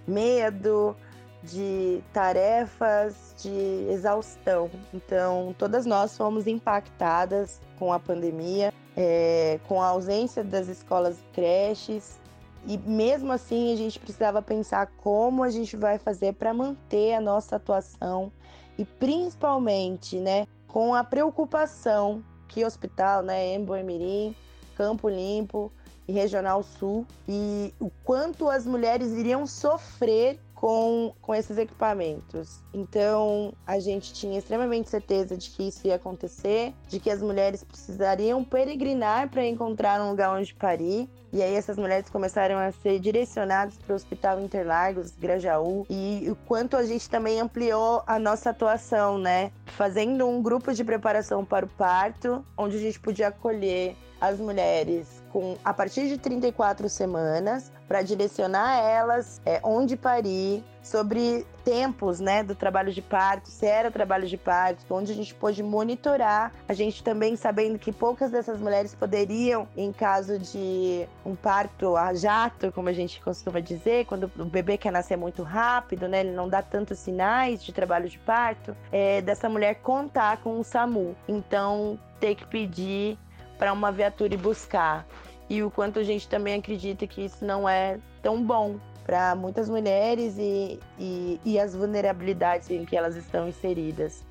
medo, 0.06 0.96
de 1.42 2.00
tarefas, 2.12 3.34
de 3.42 3.88
exaustão. 3.90 4.70
Então, 4.94 5.54
todas 5.58 5.84
nós 5.84 6.16
fomos 6.16 6.46
impactadas 6.46 7.60
com 7.78 7.92
a 7.92 7.98
pandemia 7.98 8.72
é, 8.96 9.60
com 9.68 9.82
a 9.82 9.88
ausência 9.88 10.42
das 10.42 10.68
escolas 10.68 11.18
e 11.18 11.34
creches. 11.34 12.18
E 12.66 12.78
mesmo 12.78 13.30
assim, 13.30 13.72
a 13.72 13.76
gente 13.76 13.98
precisava 14.00 14.40
pensar 14.40 14.86
como 14.96 15.44
a 15.44 15.50
gente 15.50 15.76
vai 15.76 15.98
fazer 15.98 16.32
para 16.32 16.52
manter 16.54 17.14
a 17.14 17.20
nossa 17.20 17.56
atuação 17.56 18.32
e 18.78 18.84
principalmente, 18.84 20.18
né, 20.18 20.46
com 20.66 20.94
a 20.94 21.02
preocupação 21.02 22.22
que 22.48 22.64
hospital, 22.64 23.22
né? 23.22 23.54
Emboemirim, 23.54 24.34
Campo 24.76 25.08
Limpo 25.08 25.72
e 26.06 26.12
Regional 26.12 26.62
Sul, 26.62 27.06
e 27.28 27.74
o 27.80 27.90
quanto 28.04 28.48
as 28.48 28.64
mulheres 28.64 29.12
iriam 29.12 29.46
sofrer 29.46 30.38
com, 30.54 31.12
com 31.20 31.34
esses 31.34 31.58
equipamentos. 31.58 32.62
Então, 32.72 33.52
a 33.66 33.78
gente 33.78 34.12
tinha 34.14 34.38
extremamente 34.38 34.88
certeza 34.88 35.36
de 35.36 35.50
que 35.50 35.68
isso 35.68 35.86
ia 35.86 35.96
acontecer, 35.96 36.72
de 36.88 36.98
que 36.98 37.10
as 37.10 37.20
mulheres 37.20 37.62
precisariam 37.62 38.42
peregrinar 38.42 39.28
para 39.28 39.44
encontrar 39.44 40.00
um 40.00 40.10
lugar 40.10 40.30
onde 40.30 40.54
parir. 40.54 41.08
E 41.36 41.42
aí 41.42 41.54
essas 41.54 41.76
mulheres 41.76 42.08
começaram 42.08 42.56
a 42.56 42.72
ser 42.72 42.98
direcionadas 42.98 43.76
para 43.76 43.92
o 43.92 43.96
Hospital 43.96 44.40
Interlagos, 44.40 45.12
Grajaú, 45.20 45.86
e 45.90 46.26
o 46.30 46.34
quanto 46.34 46.78
a 46.78 46.82
gente 46.82 47.10
também 47.10 47.38
ampliou 47.38 48.02
a 48.06 48.18
nossa 48.18 48.48
atuação, 48.48 49.18
né? 49.18 49.52
Fazendo 49.66 50.26
um 50.26 50.40
grupo 50.40 50.72
de 50.72 50.82
preparação 50.82 51.44
para 51.44 51.66
o 51.66 51.68
parto, 51.68 52.42
onde 52.56 52.78
a 52.78 52.80
gente 52.80 52.98
podia 52.98 53.28
acolher 53.28 53.94
as 54.18 54.38
mulheres 54.38 55.15
com 55.32 55.56
a 55.64 55.72
partir 55.72 56.08
de 56.08 56.18
34 56.18 56.88
semanas 56.88 57.72
para 57.86 58.02
direcionar 58.02 58.78
elas 58.78 59.40
é, 59.44 59.60
onde 59.62 59.96
parir, 59.96 60.64
sobre 60.86 61.44
tempos, 61.64 62.20
né, 62.20 62.44
do 62.44 62.54
trabalho 62.54 62.92
de 62.92 63.02
parto, 63.02 63.48
se 63.48 63.66
era 63.66 63.90
trabalho 63.90 64.26
de 64.28 64.36
parto, 64.36 64.84
onde 64.88 65.10
a 65.10 65.14
gente 65.14 65.34
pôde 65.34 65.60
monitorar, 65.60 66.52
a 66.68 66.72
gente 66.72 67.02
também 67.02 67.34
sabendo 67.34 67.76
que 67.76 67.90
poucas 67.90 68.30
dessas 68.30 68.60
mulheres 68.60 68.94
poderiam, 68.94 69.66
em 69.76 69.92
caso 69.92 70.38
de 70.38 71.06
um 71.24 71.34
parto 71.34 71.96
a 71.96 72.14
jato, 72.14 72.70
como 72.70 72.88
a 72.88 72.92
gente 72.92 73.20
costuma 73.20 73.58
dizer, 73.58 74.06
quando 74.06 74.30
o 74.38 74.44
bebê 74.44 74.78
quer 74.78 74.92
nascer 74.92 75.16
muito 75.16 75.42
rápido, 75.42 76.06
né, 76.06 76.20
ele 76.20 76.32
não 76.32 76.48
dá 76.48 76.62
tantos 76.62 77.00
sinais 77.00 77.64
de 77.64 77.72
trabalho 77.72 78.08
de 78.08 78.18
parto, 78.18 78.76
é, 78.92 79.20
dessa 79.20 79.48
mulher 79.48 79.80
contar 79.82 80.36
com 80.36 80.60
o 80.60 80.64
SAMU. 80.64 81.16
Então, 81.26 81.98
ter 82.20 82.34
que 82.34 82.46
pedir 82.46 83.18
para 83.58 83.72
uma 83.72 83.90
viatura 83.92 84.34
ir 84.34 84.38
buscar. 84.38 85.06
E 85.48 85.62
o 85.62 85.70
quanto 85.70 85.98
a 85.98 86.02
gente 86.02 86.28
também 86.28 86.54
acredita 86.54 87.06
que 87.06 87.24
isso 87.24 87.44
não 87.44 87.68
é 87.68 87.98
tão 88.22 88.42
bom 88.42 88.78
para 89.04 89.34
muitas 89.36 89.68
mulheres 89.68 90.36
e, 90.36 90.80
e, 90.98 91.40
e 91.44 91.58
as 91.60 91.74
vulnerabilidades 91.74 92.68
em 92.70 92.84
que 92.84 92.96
elas 92.96 93.14
estão 93.14 93.48
inseridas. 93.48 94.24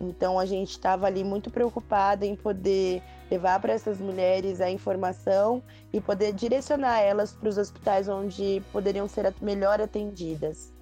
Então 0.00 0.38
a 0.38 0.46
gente 0.46 0.70
estava 0.70 1.06
ali 1.06 1.22
muito 1.22 1.50
preocupada 1.50 2.24
em 2.24 2.34
poder 2.34 3.02
levar 3.30 3.60
para 3.60 3.72
essas 3.72 3.98
mulheres 3.98 4.60
a 4.60 4.70
informação 4.70 5.62
e 5.92 6.00
poder 6.00 6.32
direcionar 6.32 7.00
elas 7.00 7.32
para 7.32 7.48
os 7.48 7.58
hospitais 7.58 8.08
onde 8.08 8.62
poderiam 8.72 9.06
ser 9.06 9.32
melhor 9.40 9.80
atendidas. 9.80 10.72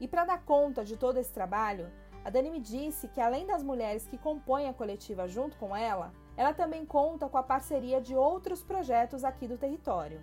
E 0.00 0.08
para 0.08 0.24
dar 0.24 0.42
conta 0.44 0.84
de 0.84 0.96
todo 0.96 1.16
esse 1.18 1.32
trabalho, 1.32 1.86
a 2.24 2.30
Dani 2.30 2.50
me 2.50 2.60
disse 2.60 3.08
que 3.08 3.20
além 3.20 3.46
das 3.46 3.62
mulheres 3.62 4.06
que 4.06 4.16
compõem 4.16 4.68
a 4.68 4.74
coletiva 4.74 5.26
junto 5.26 5.56
com 5.56 5.74
ela, 5.74 6.12
ela 6.36 6.54
também 6.54 6.86
conta 6.86 7.28
com 7.28 7.36
a 7.36 7.42
parceria 7.42 8.00
de 8.00 8.14
outros 8.14 8.62
projetos 8.62 9.24
aqui 9.24 9.46
do 9.46 9.58
território. 9.58 10.20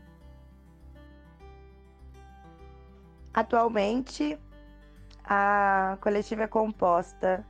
Atualmente, 3.33 4.39
a 5.23 5.97
coletiva 6.01 6.43
é 6.43 6.47
composta 6.47 7.45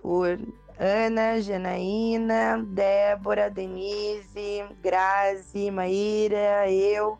por 0.00 0.38
Ana, 0.78 1.40
Janaína, 1.40 2.62
Débora, 2.68 3.50
Denise, 3.50 4.64
Grazi, 4.82 5.70
Maíra, 5.70 6.70
eu. 6.70 7.18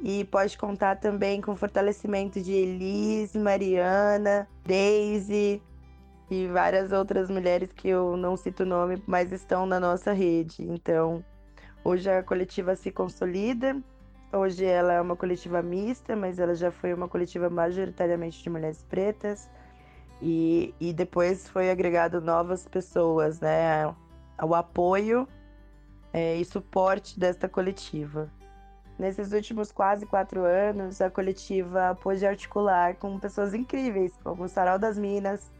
E 0.00 0.24
pode 0.24 0.56
contar 0.56 0.96
também 0.96 1.40
com 1.40 1.52
o 1.52 1.56
fortalecimento 1.56 2.40
de 2.40 2.52
Elis, 2.52 3.34
Mariana, 3.34 4.48
Daisy, 4.64 5.60
e 6.30 6.46
várias 6.46 6.92
outras 6.92 7.30
mulheres 7.30 7.72
que 7.72 7.88
eu 7.88 8.16
não 8.16 8.36
cito 8.36 8.62
o 8.62 8.66
nome, 8.66 9.02
mas 9.06 9.32
estão 9.32 9.66
na 9.66 9.80
nossa 9.80 10.12
rede. 10.12 10.62
Então, 10.62 11.24
hoje 11.82 12.10
a 12.10 12.22
coletiva 12.22 12.76
se 12.76 12.90
consolida. 12.90 13.76
Hoje 14.32 14.64
ela 14.64 14.92
é 14.92 15.00
uma 15.00 15.16
coletiva 15.16 15.62
mista, 15.62 16.14
mas 16.14 16.38
ela 16.38 16.54
já 16.54 16.70
foi 16.70 16.92
uma 16.92 17.08
coletiva 17.08 17.48
majoritariamente 17.48 18.42
de 18.42 18.50
mulheres 18.50 18.84
pretas. 18.88 19.50
E, 20.20 20.74
e 20.78 20.92
depois 20.92 21.48
foi 21.48 21.70
agregado 21.70 22.20
novas 22.20 22.68
pessoas, 22.68 23.40
né? 23.40 23.86
O 24.42 24.54
apoio 24.54 25.26
é, 26.12 26.36
e 26.36 26.44
suporte 26.44 27.18
desta 27.18 27.48
coletiva. 27.48 28.30
Nesses 28.98 29.32
últimos 29.32 29.70
quase 29.70 30.04
quatro 30.06 30.44
anos, 30.44 31.00
a 31.00 31.08
coletiva 31.08 31.96
pôde 32.02 32.26
articular 32.26 32.96
com 32.96 33.16
pessoas 33.18 33.54
incríveis, 33.54 34.12
como 34.24 34.42
o 34.42 34.48
Sarau 34.48 34.76
das 34.76 34.98
Minas, 34.98 35.52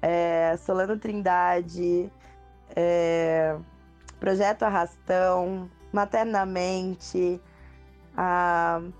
é, 0.00 0.56
Solano 0.58 0.96
Trindade, 0.96 2.08
é, 2.76 3.56
Projeto 4.20 4.62
Arrastão, 4.62 5.68
Maternamente, 5.92 7.40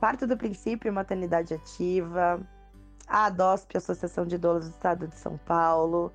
Parto 0.01 0.27
do 0.27 0.37
Princípio 0.37 0.93
Maternidade 0.93 1.55
Ativa, 1.55 2.41
a 3.07 3.27
ADOSP, 3.27 3.77
Associação 3.77 4.27
de 4.27 4.37
Doulas 4.37 4.69
do 4.69 4.73
Estado 4.73 5.07
de 5.07 5.15
São 5.15 5.39
Paulo, 5.39 6.13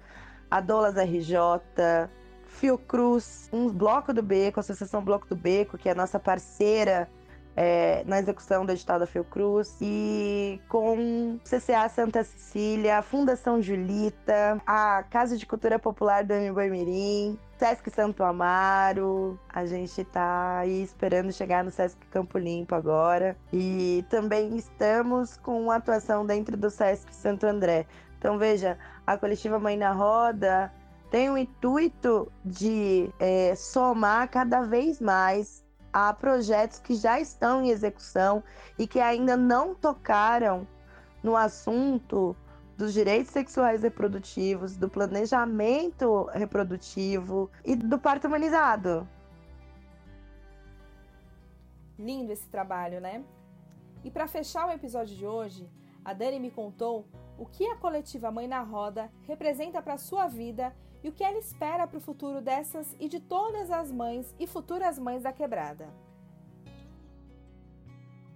a 0.50 0.60
Doulas 0.60 0.98
RJ, 0.98 2.10
Fiocruz, 2.46 3.50
um 3.54 3.70
Bloco 3.70 4.14
do 4.14 4.22
Beco, 4.22 4.60
Associação 4.60 5.02
Bloco 5.02 5.26
do 5.26 5.38
Beco, 5.38 5.78
que 5.78 5.88
é 5.88 5.94
a 5.94 5.96
nossa 5.96 6.20
parceira 6.20 7.10
é, 7.56 8.04
na 8.06 8.20
execução 8.20 8.66
do 8.66 8.72
edital 8.72 9.00
da 9.00 9.06
Fiocruz 9.06 9.78
e 9.82 10.60
com 10.70 11.40
CCA 11.44 11.90
Santa 11.90 12.24
Cecília, 12.24 13.02
Fundação 13.02 13.62
Julita, 13.62 14.62
a 14.66 15.04
Casa 15.10 15.38
de 15.38 15.46
Cultura 15.46 15.78
Popular 15.78 16.24
do 16.24 16.34
Mirim, 16.34 17.38
Sesc 17.58 17.92
Santo 17.92 18.24
Amaro, 18.24 19.40
a 19.50 19.66
gente 19.66 20.02
está 20.02 20.60
aí 20.60 20.82
esperando 20.82 21.32
chegar 21.32 21.64
no 21.64 21.72
Sesc 21.72 21.98
Campo 22.08 22.38
Limpo 22.38 22.74
agora 22.74 23.38
e 23.54 24.04
também 24.10 24.56
estamos 24.56 25.38
com 25.38 25.70
atuação 25.70 26.26
dentro 26.26 26.58
do 26.58 26.70
Sesc 26.70 27.14
Santo 27.14 27.46
André. 27.46 27.86
Então 28.18 28.38
veja, 28.38 28.78
a 29.06 29.18
coletiva 29.18 29.60
Mãe 29.60 29.78
na 29.78 29.92
Roda 29.92 30.72
tem 31.12 31.30
o 31.30 31.38
intuito 31.38 32.32
de 32.44 33.10
é, 33.20 33.54
somar 33.54 34.30
cada 34.30 34.62
vez 34.62 35.02
mais 35.02 35.61
a 35.94 36.14
projetos 36.14 36.80
que 36.80 36.96
já 36.96 37.20
estão 37.20 37.64
em 37.64 37.70
execução 37.70 38.44
e 38.78 38.88
que 38.88 39.00
ainda 39.00 39.36
não 39.36 39.76
tocaram 39.76 40.68
no 41.24 41.36
assunto 41.36 42.36
dos 42.78 42.94
direitos 42.94 43.32
sexuais 43.32 43.84
reprodutivos, 43.84 44.76
do 44.76 44.90
planejamento 44.90 46.26
reprodutivo 46.34 47.50
e 47.64 47.76
do 47.76 48.00
parto 48.00 48.28
humanizado. 48.28 49.08
Lindo 52.00 52.32
esse 52.32 52.48
trabalho, 52.50 53.00
né? 53.00 53.24
E 54.04 54.10
para 54.10 54.28
fechar 54.28 54.68
o 54.68 54.72
episódio 54.72 55.16
de 55.16 55.28
hoje, 55.28 55.70
a 56.04 56.14
Dani 56.14 56.40
me 56.40 56.50
contou 56.50 57.06
o 57.38 57.46
que 57.46 57.68
a 57.68 57.76
coletiva 57.76 58.32
Mãe 58.32 58.48
na 58.48 58.62
Roda 58.62 59.12
representa 59.28 59.82
para 59.82 59.98
sua 59.98 60.28
vida 60.28 60.76
e 61.04 61.10
o 61.10 61.12
que 61.12 61.24
ela 61.24 61.38
espera 61.38 61.88
para 61.88 61.98
o 61.98 62.02
futuro 62.02 62.42
dessas 62.42 62.96
e 63.00 63.08
de 63.08 63.20
todas 63.20 63.72
as 63.72 63.92
mães 63.92 64.36
e 64.40 64.46
futuras 64.46 65.00
mães 65.00 65.24
da 65.24 65.32
quebrada. 65.32 65.88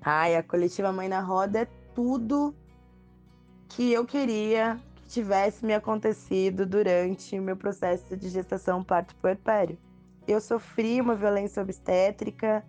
Ai, 0.01 0.35
a 0.35 0.43
coletiva 0.43 0.91
Mãe 0.91 1.09
na 1.09 1.19
Roda 1.19 1.61
é 1.61 1.67
tudo 1.93 2.55
que 3.69 3.91
eu 3.91 4.05
queria 4.05 4.79
que 4.95 5.09
tivesse 5.09 5.65
me 5.65 5.73
acontecido 5.73 6.65
durante 6.65 7.37
o 7.37 7.41
meu 7.41 7.57
processo 7.57 8.15
de 8.15 8.29
gestação 8.29 8.83
parto 8.83 9.15
puerpério. 9.15 9.77
Eu 10.27 10.39
sofri 10.39 11.01
uma 11.01 11.15
violência 11.15 11.61
obstétrica 11.61 12.63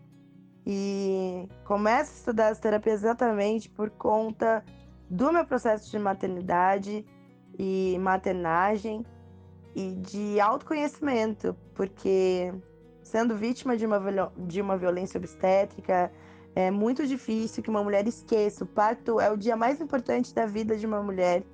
e 0.66 1.48
começo 1.64 2.10
a 2.10 2.16
estudar 2.16 2.48
as 2.48 2.58
terapias 2.58 3.00
exatamente 3.02 3.68
por 3.68 3.90
conta 3.90 4.64
do 5.08 5.32
meu 5.32 5.44
processo 5.44 5.90
de 5.90 5.98
maternidade 5.98 7.04
e 7.58 7.98
maternagem 8.00 9.04
e 9.76 9.92
de 9.92 10.40
autoconhecimento, 10.40 11.54
porque 11.74 12.50
sendo 13.02 13.36
vítima 13.36 13.76
de 13.76 13.84
uma, 13.84 14.00
de 14.38 14.62
uma 14.62 14.76
violência 14.78 15.18
obstétrica, 15.18 16.10
é 16.54 16.70
muito 16.70 17.06
difícil 17.06 17.62
que 17.62 17.68
uma 17.68 17.84
mulher 17.84 18.08
esqueça. 18.08 18.64
O 18.64 18.66
parto 18.66 19.20
é 19.20 19.30
o 19.30 19.36
dia 19.36 19.54
mais 19.54 19.78
importante 19.78 20.34
da 20.34 20.46
vida 20.46 20.78
de 20.78 20.86
uma 20.86 21.02
mulher, 21.02 21.44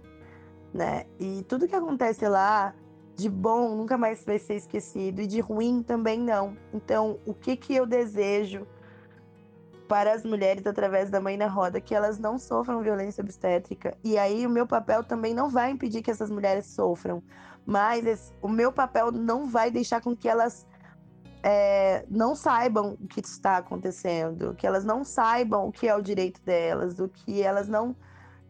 né? 0.73 1.05
E 1.19 1.43
tudo 1.49 1.67
que 1.67 1.75
acontece 1.75 2.29
lá, 2.29 2.73
de 3.17 3.29
bom, 3.29 3.75
nunca 3.75 3.99
mais 3.99 4.25
vai 4.25 4.39
ser 4.39 4.55
esquecido, 4.55 5.21
e 5.21 5.27
de 5.27 5.41
ruim 5.41 5.83
também 5.83 6.21
não. 6.21 6.57
Então, 6.73 7.19
o 7.27 7.35
que, 7.35 7.57
que 7.57 7.75
eu 7.75 7.85
desejo 7.85 8.65
para 9.92 10.14
as 10.14 10.24
mulheres 10.24 10.66
através 10.66 11.11
da 11.11 11.20
Mãe 11.20 11.37
na 11.37 11.48
Roda? 11.48 11.78
Que 11.81 11.94
elas 11.94 12.18
não 12.18 12.38
sofram 12.38 12.83
violência 12.83 13.22
obstétrica. 13.22 13.94
E 14.02 14.16
aí, 14.16 14.46
o 14.46 14.50
meu 14.50 14.66
papel 14.66 15.05
também 15.05 15.35
não 15.35 15.50
vai 15.50 15.70
impedir 15.70 16.00
que 16.00 16.11
essas 16.11 16.31
mulheres 16.31 16.64
sofram 16.66 17.22
mas 17.66 18.05
esse, 18.07 18.33
o 18.40 18.48
meu 18.48 18.72
papel 18.72 19.12
não 19.12 19.46
vai 19.46 19.70
deixar 19.70 20.00
com 20.00 20.16
que 20.16 20.28
elas 20.28 20.66
é, 21.42 22.05
não 22.09 22.35
saibam 22.35 22.96
o 23.00 23.07
que 23.07 23.20
está 23.20 23.59
acontecendo, 23.59 24.55
que 24.55 24.66
elas 24.66 24.85
não 24.85 25.05
saibam 25.05 25.68
o 25.68 25.72
que 25.72 25.88
é 25.88 25.94
o 25.94 26.02
direito 26.02 26.40
delas, 26.42 26.98
o 26.98 27.09
que 27.09 27.42
elas 27.42 27.68
não 27.68 27.96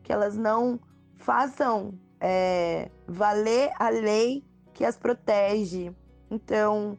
que 0.03 0.13
elas 0.13 0.37
não 0.37 0.81
façam 1.17 1.95
é, 2.21 2.91
valer 3.07 3.71
a 3.79 3.89
lei 3.89 4.45
que 4.73 4.85
as 4.85 4.97
protege. 4.97 5.95
Então, 6.31 6.99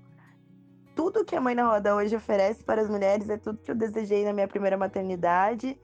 tudo 0.95 1.25
que 1.25 1.36
a 1.36 1.41
Mãe 1.41 1.56
na 1.56 1.67
Roda 1.67 1.95
hoje 1.95 2.15
oferece 2.15 2.63
para 2.63 2.82
as 2.82 2.89
mulheres 2.89 3.29
é 3.29 3.38
tudo 3.38 3.60
que 3.60 3.71
eu 3.71 3.75
desejei 3.75 4.23
na 4.23 4.34
minha 4.34 4.47
primeira 4.47 4.77
maternidade. 4.77 5.79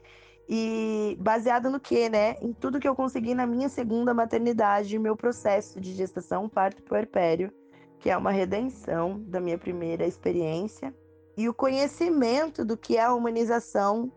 E 0.51 1.15
baseado 1.21 1.69
no 1.69 1.79
que, 1.79 2.09
né? 2.09 2.37
Em 2.41 2.51
tudo 2.53 2.79
que 2.79 2.87
eu 2.87 2.95
consegui 2.95 3.35
na 3.35 3.45
minha 3.45 3.69
segunda 3.69 4.15
maternidade, 4.15 4.97
meu 4.97 5.15
processo 5.15 5.79
de 5.79 5.93
gestação, 5.93 6.49
parto 6.49 6.79
e 6.79 6.81
puerpério, 6.81 7.53
que 7.99 8.09
é 8.09 8.17
uma 8.17 8.31
redenção 8.31 9.21
da 9.27 9.39
minha 9.39 9.59
primeira 9.59 10.07
experiência, 10.07 10.91
e 11.37 11.47
o 11.47 11.53
conhecimento 11.53 12.65
do 12.65 12.75
que 12.75 12.97
é 12.97 13.03
a 13.03 13.13
humanização 13.13 14.11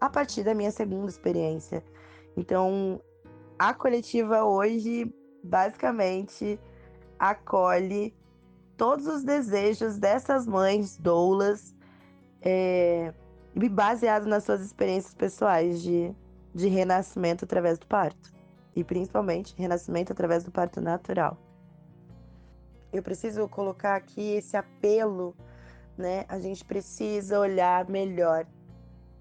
a 0.00 0.10
partir 0.10 0.42
da 0.42 0.54
minha 0.54 0.72
segunda 0.72 1.08
experiência. 1.08 1.84
Então, 2.36 3.00
a 3.56 3.72
coletiva 3.72 4.42
hoje 4.42 5.14
basicamente 5.44 6.58
acolhe 7.18 8.12
todos 8.80 9.06
os 9.06 9.22
desejos 9.22 9.98
dessas 9.98 10.46
mães 10.46 10.96
doulas, 10.96 11.76
é, 12.40 13.12
baseado 13.72 14.24
nas 14.24 14.44
suas 14.44 14.62
experiências 14.62 15.12
pessoais 15.12 15.82
de, 15.82 16.16
de 16.54 16.66
renascimento 16.66 17.44
através 17.44 17.78
do 17.78 17.86
parto. 17.86 18.32
E 18.74 18.82
principalmente 18.82 19.54
renascimento 19.54 20.12
através 20.12 20.44
do 20.44 20.50
parto 20.50 20.80
natural. 20.80 21.36
Eu 22.90 23.02
preciso 23.02 23.46
colocar 23.50 23.96
aqui 23.96 24.36
esse 24.36 24.56
apelo, 24.56 25.36
né? 25.98 26.24
A 26.26 26.40
gente 26.40 26.64
precisa 26.64 27.38
olhar 27.38 27.86
melhor 27.86 28.46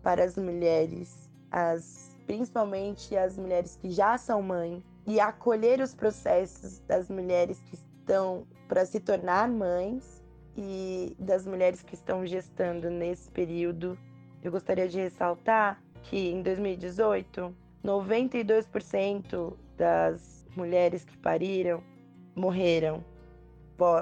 para 0.01 0.23
as 0.23 0.37
mulheres, 0.37 1.29
as 1.51 2.15
principalmente 2.25 3.13
as 3.17 3.37
mulheres 3.37 3.75
que 3.75 3.91
já 3.91 4.17
são 4.17 4.41
mães, 4.41 4.81
e 5.05 5.19
acolher 5.19 5.81
os 5.81 5.93
processos 5.93 6.79
das 6.87 7.09
mulheres 7.09 7.59
que 7.59 7.75
estão 7.75 8.47
para 8.69 8.85
se 8.85 8.99
tornar 8.99 9.49
mães 9.49 10.23
e 10.55 11.15
das 11.19 11.45
mulheres 11.45 11.81
que 11.81 11.95
estão 11.95 12.25
gestando 12.25 12.89
nesse 12.89 13.29
período. 13.31 13.97
Eu 14.43 14.51
gostaria 14.51 14.87
de 14.87 14.99
ressaltar 14.99 15.81
que 16.03 16.29
em 16.29 16.43
2018, 16.43 17.53
92% 17.83 19.53
das 19.75 20.45
mulheres 20.55 21.03
que 21.03 21.17
pariram 21.17 21.83
morreram 22.35 23.03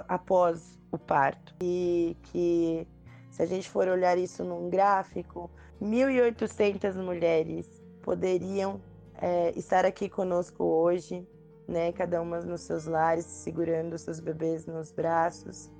após 0.07 0.77
o 0.91 0.97
parto. 0.97 1.55
E 1.61 2.17
que, 2.23 2.85
se 3.31 3.41
a 3.41 3.45
gente 3.45 3.69
for 3.69 3.87
olhar 3.87 4.17
isso 4.17 4.43
num 4.43 4.69
gráfico, 4.69 5.49
1.800 5.81 6.93
mulheres 6.95 7.67
poderiam 8.01 8.81
é, 9.15 9.53
estar 9.55 9.85
aqui 9.85 10.09
conosco 10.09 10.63
hoje, 10.63 11.25
né? 11.67 11.91
Cada 11.91 12.21
uma 12.21 12.39
nos 12.39 12.61
seus 12.61 12.85
lares, 12.85 13.25
segurando 13.25 13.97
seus 13.97 14.19
bebês 14.19 14.65
nos 14.65 14.91
braços. 14.91 15.71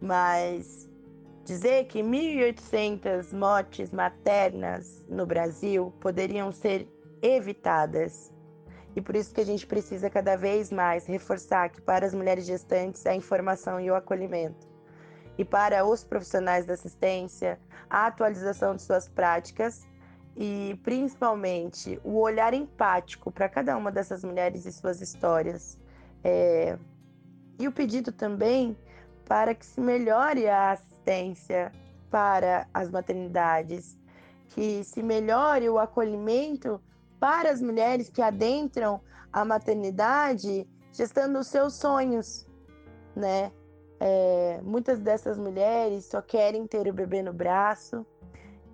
Mas 0.00 0.88
dizer 1.44 1.86
que 1.86 2.00
1.800 2.00 3.32
mortes 3.32 3.90
maternas 3.90 5.04
no 5.08 5.26
Brasil 5.26 5.92
poderiam 6.00 6.50
ser 6.50 6.88
evitadas. 7.20 8.32
E 8.96 9.00
por 9.00 9.16
isso 9.16 9.34
que 9.34 9.40
a 9.40 9.46
gente 9.46 9.66
precisa 9.66 10.08
cada 10.08 10.36
vez 10.36 10.70
mais 10.70 11.04
reforçar 11.04 11.68
que 11.68 11.80
para 11.80 12.06
as 12.06 12.14
mulheres 12.14 12.46
gestantes 12.46 13.04
a 13.06 13.14
informação 13.14 13.80
e 13.80 13.90
o 13.90 13.94
acolhimento. 13.94 14.68
E 15.36 15.44
para 15.44 15.84
os 15.84 16.04
profissionais 16.04 16.64
da 16.64 16.74
assistência, 16.74 17.58
a 17.90 18.06
atualização 18.06 18.76
de 18.76 18.82
suas 18.82 19.08
práticas 19.08 19.84
e 20.36 20.78
principalmente 20.82 22.00
o 22.02 22.18
olhar 22.18 22.54
empático 22.54 23.30
para 23.30 23.48
cada 23.48 23.76
uma 23.76 23.92
dessas 23.92 24.24
mulheres 24.24 24.66
e 24.66 24.72
suas 24.72 25.00
histórias. 25.00 25.78
É... 26.22 26.78
E 27.58 27.68
o 27.68 27.72
pedido 27.72 28.10
também 28.10 28.76
para 29.24 29.54
que 29.54 29.64
se 29.64 29.80
melhore 29.80 30.48
a 30.48 30.72
assistência 30.72 31.70
para 32.10 32.66
as 32.72 32.90
maternidades, 32.90 33.96
que 34.48 34.82
se 34.84 35.02
melhore 35.02 35.68
o 35.68 35.78
acolhimento 35.78 36.80
para 37.20 37.50
as 37.50 37.60
mulheres 37.60 38.08
que 38.08 38.20
adentram 38.20 39.00
a 39.32 39.44
maternidade 39.44 40.68
gestando 40.92 41.38
os 41.38 41.48
seus 41.48 41.74
sonhos, 41.74 42.46
né? 43.16 43.52
É, 44.00 44.60
muitas 44.62 45.00
dessas 45.00 45.38
mulheres 45.38 46.04
só 46.06 46.20
querem 46.20 46.66
ter 46.66 46.86
o 46.86 46.92
bebê 46.92 47.22
no 47.22 47.32
braço, 47.32 48.04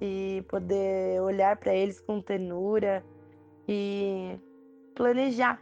e 0.00 0.44
poder 0.48 1.20
olhar 1.20 1.56
para 1.56 1.74
eles 1.74 2.00
com 2.00 2.20
ternura 2.20 3.04
e 3.68 4.38
planejar 4.94 5.60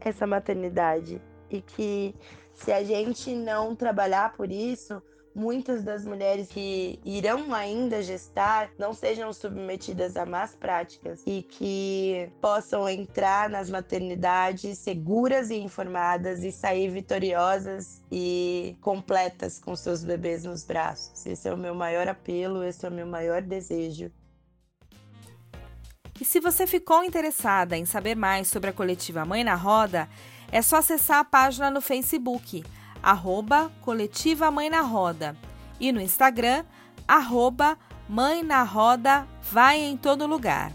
essa 0.00 0.26
maternidade. 0.26 1.20
E 1.50 1.60
que 1.60 2.14
se 2.52 2.72
a 2.72 2.82
gente 2.82 3.34
não 3.34 3.76
trabalhar 3.76 4.32
por 4.32 4.50
isso, 4.50 5.02
muitas 5.34 5.82
das 5.82 6.04
mulheres 6.04 6.48
que 6.48 7.00
irão 7.04 7.52
ainda 7.52 8.02
gestar 8.02 8.70
não 8.78 8.92
sejam 8.94 9.32
submetidas 9.32 10.16
a 10.16 10.24
más 10.24 10.54
práticas 10.54 11.22
e 11.26 11.42
que 11.42 12.30
possam 12.40 12.88
entrar 12.88 13.50
nas 13.50 13.68
maternidades 13.68 14.78
seguras 14.78 15.50
e 15.50 15.56
informadas 15.56 16.44
e 16.44 16.52
sair 16.52 16.88
vitoriosas 16.88 18.00
e 18.10 18.76
completas 18.80 19.58
com 19.58 19.74
seus 19.74 20.04
bebês 20.04 20.44
nos 20.44 20.64
braços. 20.64 21.26
Esse 21.26 21.48
é 21.48 21.52
o 21.52 21.58
meu 21.58 21.74
maior 21.74 22.06
apelo, 22.06 22.62
esse 22.62 22.86
é 22.86 22.88
o 22.88 22.92
meu 22.92 23.06
maior 23.06 23.42
desejo. 23.42 24.10
E 26.20 26.24
se 26.24 26.38
você 26.38 26.64
ficou 26.64 27.02
interessada 27.02 27.76
em 27.76 27.84
saber 27.84 28.14
mais 28.14 28.46
sobre 28.46 28.70
a 28.70 28.72
coletiva 28.72 29.24
Mãe 29.24 29.42
na 29.42 29.56
Roda, 29.56 30.08
é 30.52 30.62
só 30.62 30.76
acessar 30.76 31.18
a 31.18 31.24
página 31.24 31.70
no 31.70 31.80
Facebook 31.80 32.62
arroba 33.04 33.70
Coletiva 33.82 34.50
Mãe 34.50 34.70
na 34.70 34.80
Roda. 34.80 35.36
E 35.78 35.92
no 35.92 36.00
Instagram, 36.00 36.64
arroba 37.06 37.78
Mãe 38.08 38.42
na 38.42 38.62
Roda 38.62 39.28
vai 39.42 39.78
em 39.78 39.96
todo 39.96 40.26
lugar. 40.26 40.72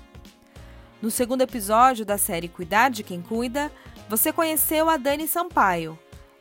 No 1.02 1.10
segundo 1.10 1.42
episódio 1.42 2.06
da 2.06 2.18
série 2.18 2.48
Cuidar 2.48 2.90
de 2.90 3.04
Quem 3.04 3.22
Cuida, 3.22 3.72
você 4.08 4.32
conheceu 4.32 4.90
a 4.90 4.98
Dani 4.98 5.28
Sampaio, 5.28 5.98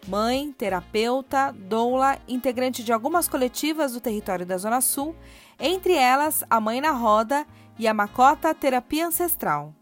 mãe, 0.06 0.52
terapeuta, 0.52 1.52
doula, 1.52 2.18
integrante 2.28 2.82
de 2.84 2.92
algumas 2.92 3.26
coletivas 3.26 3.92
do 3.92 4.00
território 4.00 4.44
da 4.44 4.58
Zona 4.58 4.80
Sul, 4.80 5.16
entre 5.58 5.94
elas 5.94 6.44
a 6.50 6.60
Mãe 6.60 6.80
na 6.80 6.90
Roda 6.90 7.46
e 7.78 7.88
a 7.88 7.94
Macota 7.94 8.54
Terapia 8.54 9.06
Ancestral. 9.06 9.74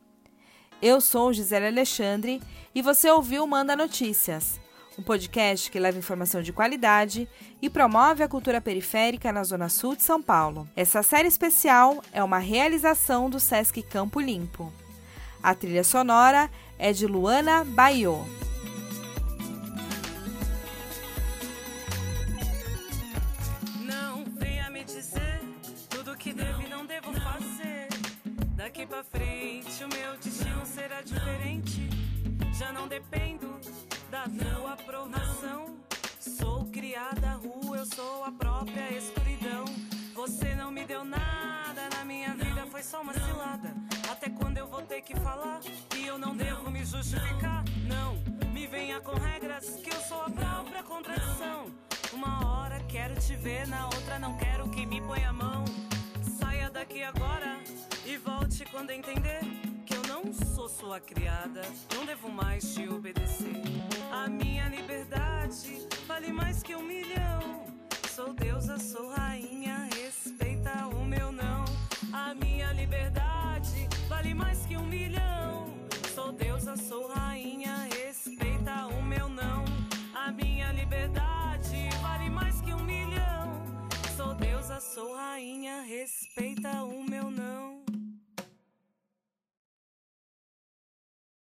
Eu 0.80 1.00
sou 1.00 1.32
Gisele 1.32 1.66
Alexandre 1.66 2.40
e 2.74 2.82
você 2.82 3.10
ouviu 3.10 3.46
Manda 3.46 3.74
Notícias 3.74 4.60
um 4.98 5.02
podcast 5.02 5.70
que 5.70 5.78
leva 5.78 5.98
informação 5.98 6.42
de 6.42 6.52
qualidade 6.52 7.28
e 7.60 7.68
promove 7.68 8.22
a 8.22 8.28
cultura 8.28 8.60
periférica 8.60 9.30
na 9.30 9.44
Zona 9.44 9.68
Sul 9.68 9.94
de 9.94 10.02
São 10.02 10.22
Paulo. 10.22 10.68
Essa 10.74 11.02
série 11.02 11.28
especial 11.28 12.02
é 12.12 12.22
uma 12.24 12.38
realização 12.38 13.28
do 13.28 13.38
Sesc 13.38 13.82
Campo 13.82 14.20
Limpo. 14.20 14.72
A 15.42 15.54
trilha 15.54 15.84
sonora 15.84 16.50
é 16.78 16.92
de 16.92 17.06
Luana 17.06 17.62
Baiô. 17.64 18.24
Não 23.84 24.24
venha 24.38 24.70
me 24.70 24.82
dizer 24.84 25.40
tudo 25.90 26.16
que 26.16 26.30
e 26.30 26.68
não 26.68 26.86
devo 26.86 27.12
fazer. 27.12 27.88
Daqui 28.56 28.86
pra 28.86 29.04
frente 29.04 29.84
o 29.84 29.88
meu 29.88 30.16
destino 30.16 30.64
será 30.64 31.02
diferente. 31.02 31.88
Já 32.58 32.72
não 32.72 32.88
dependo 32.88 33.65
da 34.16 34.24
tua 34.30 34.72
aprovação. 34.72 35.76
Sou 36.18 36.64
criada 36.70 37.32
rua, 37.32 37.76
eu 37.76 37.84
sou 37.84 38.24
a 38.24 38.32
própria 38.32 38.90
escuridão. 38.96 39.66
Você 40.14 40.54
não 40.54 40.70
me 40.70 40.86
deu 40.86 41.04
nada 41.04 41.90
na 41.94 42.02
minha 42.02 42.34
vida, 42.34 42.66
foi 42.70 42.82
só 42.82 43.02
uma 43.02 43.12
cilada. 43.12 43.74
Até 44.10 44.30
quando 44.30 44.56
eu 44.56 44.66
vou 44.68 44.80
ter 44.80 45.02
que 45.02 45.14
falar 45.16 45.60
que 45.90 46.06
eu 46.06 46.16
não 46.16 46.34
devo 46.34 46.70
me 46.70 46.82
justificar? 46.82 47.62
Não, 47.86 48.14
me 48.54 48.66
venha 48.66 49.00
com 49.00 49.16
regras 49.18 49.76
que 49.84 49.94
eu 49.94 50.00
sou 50.00 50.22
a 50.22 50.30
própria 50.30 50.82
contradição. 50.82 51.70
Uma 52.14 52.46
hora 52.46 52.80
quero 52.88 53.14
te 53.20 53.36
ver, 53.36 53.68
na 53.68 53.84
outra 53.84 54.18
não 54.18 54.34
quero 54.38 54.66
que 54.70 54.86
me 54.86 54.98
ponha 55.02 55.28
a 55.28 55.32
mão. 55.34 55.62
Saia 56.40 56.70
daqui 56.70 57.02
agora 57.02 57.58
e 58.06 58.16
volte 58.16 58.64
quando 58.64 58.92
entender 58.92 59.65
não 60.16 60.32
sou 60.32 60.66
sua 60.66 60.98
criada, 60.98 61.60
não 61.94 62.06
devo 62.06 62.30
mais 62.30 62.72
te 62.72 62.88
obedecer. 62.88 63.62
A 64.10 64.26
minha 64.26 64.66
liberdade 64.68 65.86
vale 66.06 66.32
mais 66.32 66.62
que 66.62 66.74
um 66.74 66.82
milhão. 66.82 67.66
Sou 68.08 68.32
deusa, 68.32 68.78
sou 68.78 69.10
rainha, 69.10 69.90
respeita 69.94 70.86
o 70.86 71.04
meu 71.04 71.30
não. 71.30 71.64
A 72.14 72.34
minha 72.34 72.72
liberdade 72.72 73.86
vale 74.08 74.32
mais 74.32 74.64
que 74.64 74.74
um 74.78 74.86
milhão. 74.86 75.66
Sou 76.14 76.32
deusa, 76.32 76.76
sou 76.78 77.08
rainha, 77.08 77.86
respeita 77.94 78.86
o 78.86 79.02
meu 79.02 79.28
não. 79.28 79.64
A 80.14 80.32
minha 80.32 80.72
liberdade 80.72 81.90
vale 82.00 82.30
mais 82.30 82.58
que 82.62 82.72
um 82.72 82.82
milhão. 82.82 83.62
Sou 84.16 84.34
deusa, 84.34 84.80
sou 84.80 85.14
rainha, 85.14 85.82
respeita 85.82 86.84
o 86.84 87.04
meu 87.04 87.30
não. 87.30 87.75